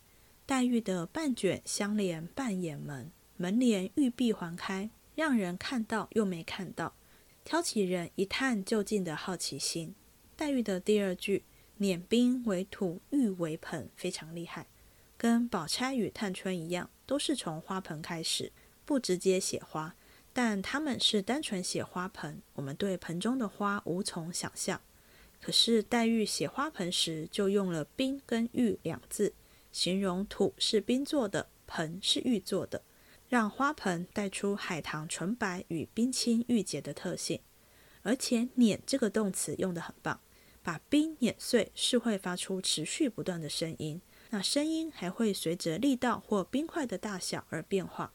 [0.46, 6.94] 黛玉的半卷相连半掩门，门帘玉臂环开，让人看到又没看到，
[7.44, 9.94] 挑起人一探究竟的好奇心。
[10.36, 11.44] 黛玉的第二句
[11.78, 14.66] “碾冰为土，玉为盆”非常厉害，
[15.16, 18.52] 跟宝钗与探春一样，都是从花盆开始，
[18.84, 19.94] 不直接写花，
[20.32, 24.80] 但他们是单纯写花盆，我们对盆中的花无从想象。
[25.40, 29.32] 可是黛玉写花盆时，就用了“冰”跟“玉”两字。
[29.70, 32.82] 形容土是冰做的，盆是玉做的，
[33.28, 37.40] 让花盆带出海棠纯白与冰清玉洁的特性。
[38.02, 40.20] 而且“碾”这个动词用得很棒，
[40.62, 44.00] 把冰碾碎是会发出持续不断的声音，
[44.30, 48.12] 那声音还会随着力道或冰块的大小而变化，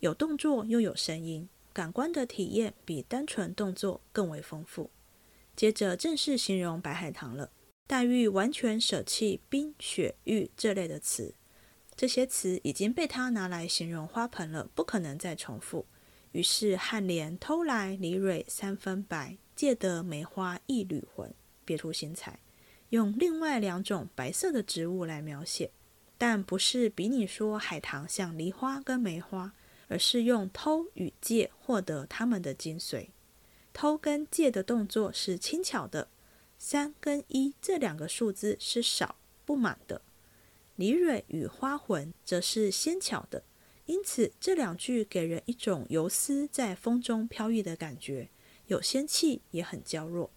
[0.00, 4.90] 有动作又有声音，感官的体验比单纯动作更为丰富。
[5.54, 7.50] 接着正式形容白海棠了，
[7.86, 11.34] 黛玉完全舍弃冰、雪、玉这类的词，
[11.94, 15.84] 这些词已经被他拿来形容花盆了，不可能再重复。
[16.32, 21.34] 于是颔联偷来离蕊三分白，借得梅花一缕魂。
[21.64, 22.40] 别出心裁，
[22.90, 25.70] 用另外两种白色的植物来描写，
[26.18, 29.52] 但不是比你说海棠像梨花跟梅花，
[29.88, 33.08] 而是用偷与借获得它们的精髓。
[33.72, 36.08] 偷跟借的动作是轻巧的，
[36.58, 40.02] 三跟一这两个数字是少不满的。
[40.74, 43.44] 梨蕊与花魂则是纤巧的，
[43.86, 48.30] 因此这两句给人一种游丝在风中飘逸的感觉，
[48.66, 50.30] 有仙气也很娇弱。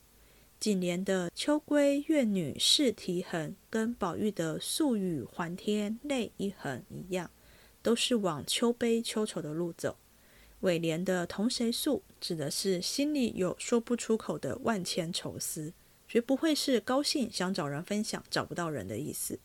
[0.64, 7.30] 近年的“秋闺怨女试啼痕”跟宝玉的“素雨还天泪一痕”一样，
[7.82, 9.98] 都是往秋悲秋愁的路走。
[10.62, 15.74] 尾联的“同谁诉”指的是心里有说不出口的万千愁思，
[16.08, 19.38] 绝不会是高兴想找人分享找不到人的意思。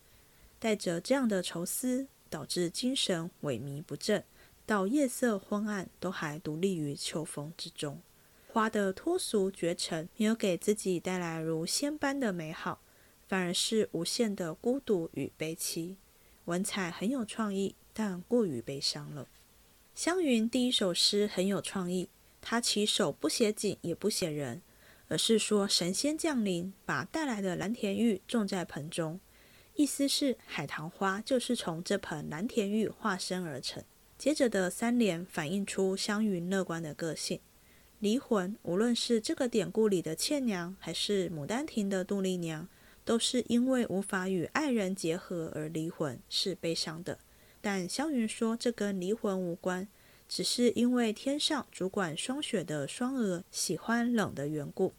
[0.60, 4.22] 带着这样的愁思，导致精神萎靡不振，
[4.64, 8.00] 到夜色昏暗都还独立于秋风之中。
[8.58, 12.80] 花的脱俗绝尘，没有给自己带来如仙般的美好，
[13.28, 15.96] 反而是无限的孤独与悲戚。
[16.46, 19.28] 文采很有创意，但过于悲伤了。
[19.94, 22.08] 湘云第一首诗很有创意，
[22.40, 24.60] 他起手不写景也不写人，
[25.06, 29.20] 而是说神仙降临，把带来的蓝田玉种在盆中，
[29.76, 33.84] 意思是海棠花就是从这盆蓝田玉化身而成。
[34.18, 37.38] 接着的三联反映出湘云乐观的个性。
[38.00, 42.68] 离魂，无论是这个典故里的倩娘，还是《牡丹亭》的杜丽娘，
[43.04, 47.18] 都是因为无法与爱人结合而离魂，是悲伤的。
[47.60, 49.88] 但湘云说这跟离魂无关，
[50.28, 54.94] 只是因为天上主管霜雪的双娥喜欢冷的缘故。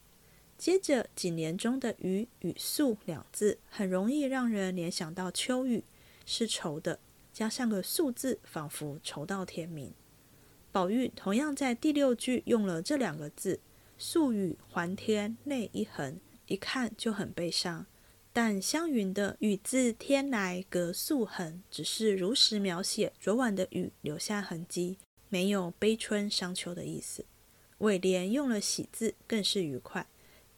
[0.58, 5.86] 接着几年中的“雨”与“素”两字，很容易让人联想到秋雨，
[6.26, 7.00] 是愁的，
[7.32, 9.94] 加上个“素”字，仿佛愁到天明。
[10.72, 13.60] 宝玉同样在第六句用了这两个字
[13.98, 17.88] “素雨还天泪一痕”，一看就很悲伤。
[18.32, 24.98] 但湘云的“雨自天来隔素痕”只是如实描写昨晚的雨留下痕迹，
[25.28, 27.26] 没有悲春伤秋的意思。
[27.80, 30.08] 尾联用了喜字，更是愉快。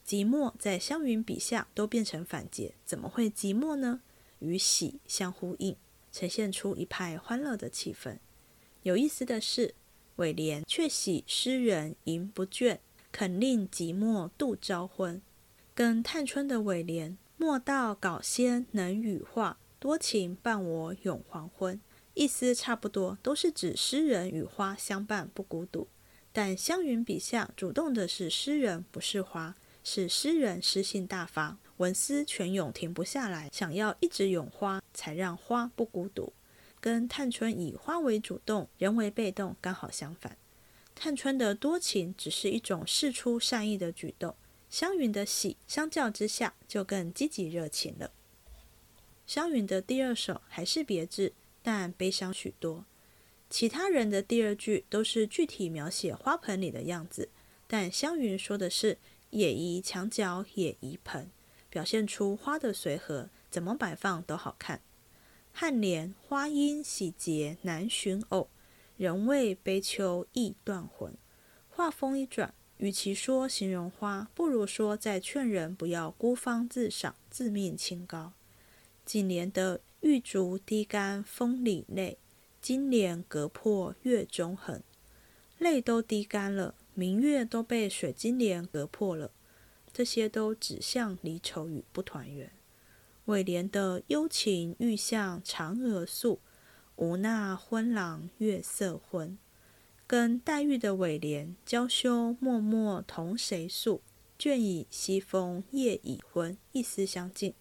[0.05, 4.01] 寂寞在湘云笔下都变成反结，怎么会寂寞呢？
[4.39, 5.77] 与喜相呼应，
[6.11, 8.17] 呈现出一派欢乐的气氛。
[8.83, 9.75] 有意思的是。
[10.21, 12.77] 尾联却喜诗人吟不倦，
[13.11, 15.19] 肯令寂寞度朝昏，
[15.73, 21.81] 跟探春的尾联莫道稿仙能羽化，多情伴我永黄昏，
[22.13, 25.87] 意思差不多，都是指诗人与花相伴不孤独。
[26.31, 36.31] 但湘云笔下主动的是诗人，不是花，是诗人诗性大发，文思泉涌停不下来，想要一直咏花，才让花不孤独。
[36.81, 40.35] 跟探春以花为主动，人为被动，刚好相反。
[40.95, 44.35] 探春的多情只是一种示出善意的举动，
[44.69, 48.11] 湘云的喜相较之下就更积极热情了。
[49.25, 52.83] 湘云的第二首还是别致，但悲伤许多。
[53.49, 57.29] 其他人的第二句都是具体描写花盆里的样子，
[57.67, 58.97] 但湘云说的是
[59.31, 61.29] “野移墙角野移盆”，
[61.69, 64.81] 表现出花的随和，怎么摆放都好看。
[65.55, 68.49] 颔联花因喜结难寻偶，
[68.97, 71.15] 人为悲秋意断魂。
[71.69, 78.33] 话锋一转，与其说形容花，不如说在劝人不要孤芳自赏、自命清高。
[79.05, 82.17] 近年的玉竹滴干风里泪，
[82.61, 84.83] 金莲隔破月中痕。
[85.57, 89.31] 泪都滴干了，明月都被水晶帘隔破了，
[89.93, 92.51] 这些都指向离愁与不团圆。
[93.25, 96.41] 尾联的幽情欲向嫦娥诉，
[96.95, 99.37] 无那昏郎月色昏，
[100.07, 104.01] 跟黛玉的尾联娇羞脉脉同谁诉，
[104.39, 107.53] 倦倚西风夜已昏，意思相近，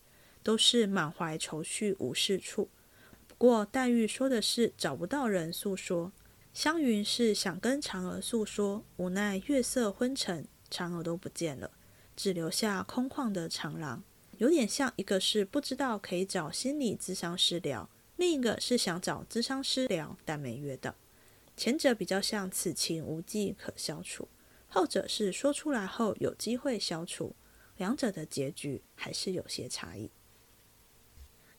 [0.42, 2.70] 都是满怀愁绪无是处。
[3.28, 6.11] 不过黛玉说的是找不到人诉说，
[6.54, 11.70] 湘云是想跟嫦娥诉说，无奈月色昏沉，嫦娥都不见了，
[12.16, 14.02] 只留下空旷的长廊。
[14.41, 20.95] 有点像，一个是不知道可以找心理咨商师聊，另一个是想找咨商师聊，但没约到。
[21.59, 24.28] 前者比较像此情无计可消除，
[24.66, 27.36] 后者是说出来后有机会消除。
[27.76, 30.11] 两者的结局还是有些差异。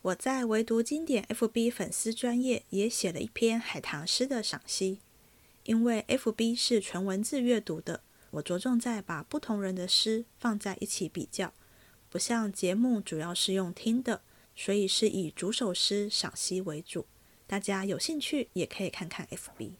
[0.01, 5.01] 我在唯读经典 FB 粉丝专业也写了一篇海棠诗的赏析，
[5.65, 8.01] 因为 FB 是纯文字阅读的，
[8.31, 11.53] 我着重在把不同人的诗放在一起比较，
[12.11, 14.21] 不像节目主要是用听的，
[14.53, 17.05] 所以是以主首诗赏析为主。
[17.47, 19.71] 大家有兴趣也可以看看 FB。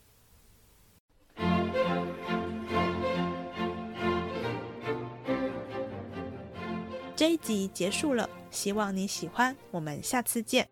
[7.18, 10.70] 这一集结束了，希望你喜欢，我们下次见。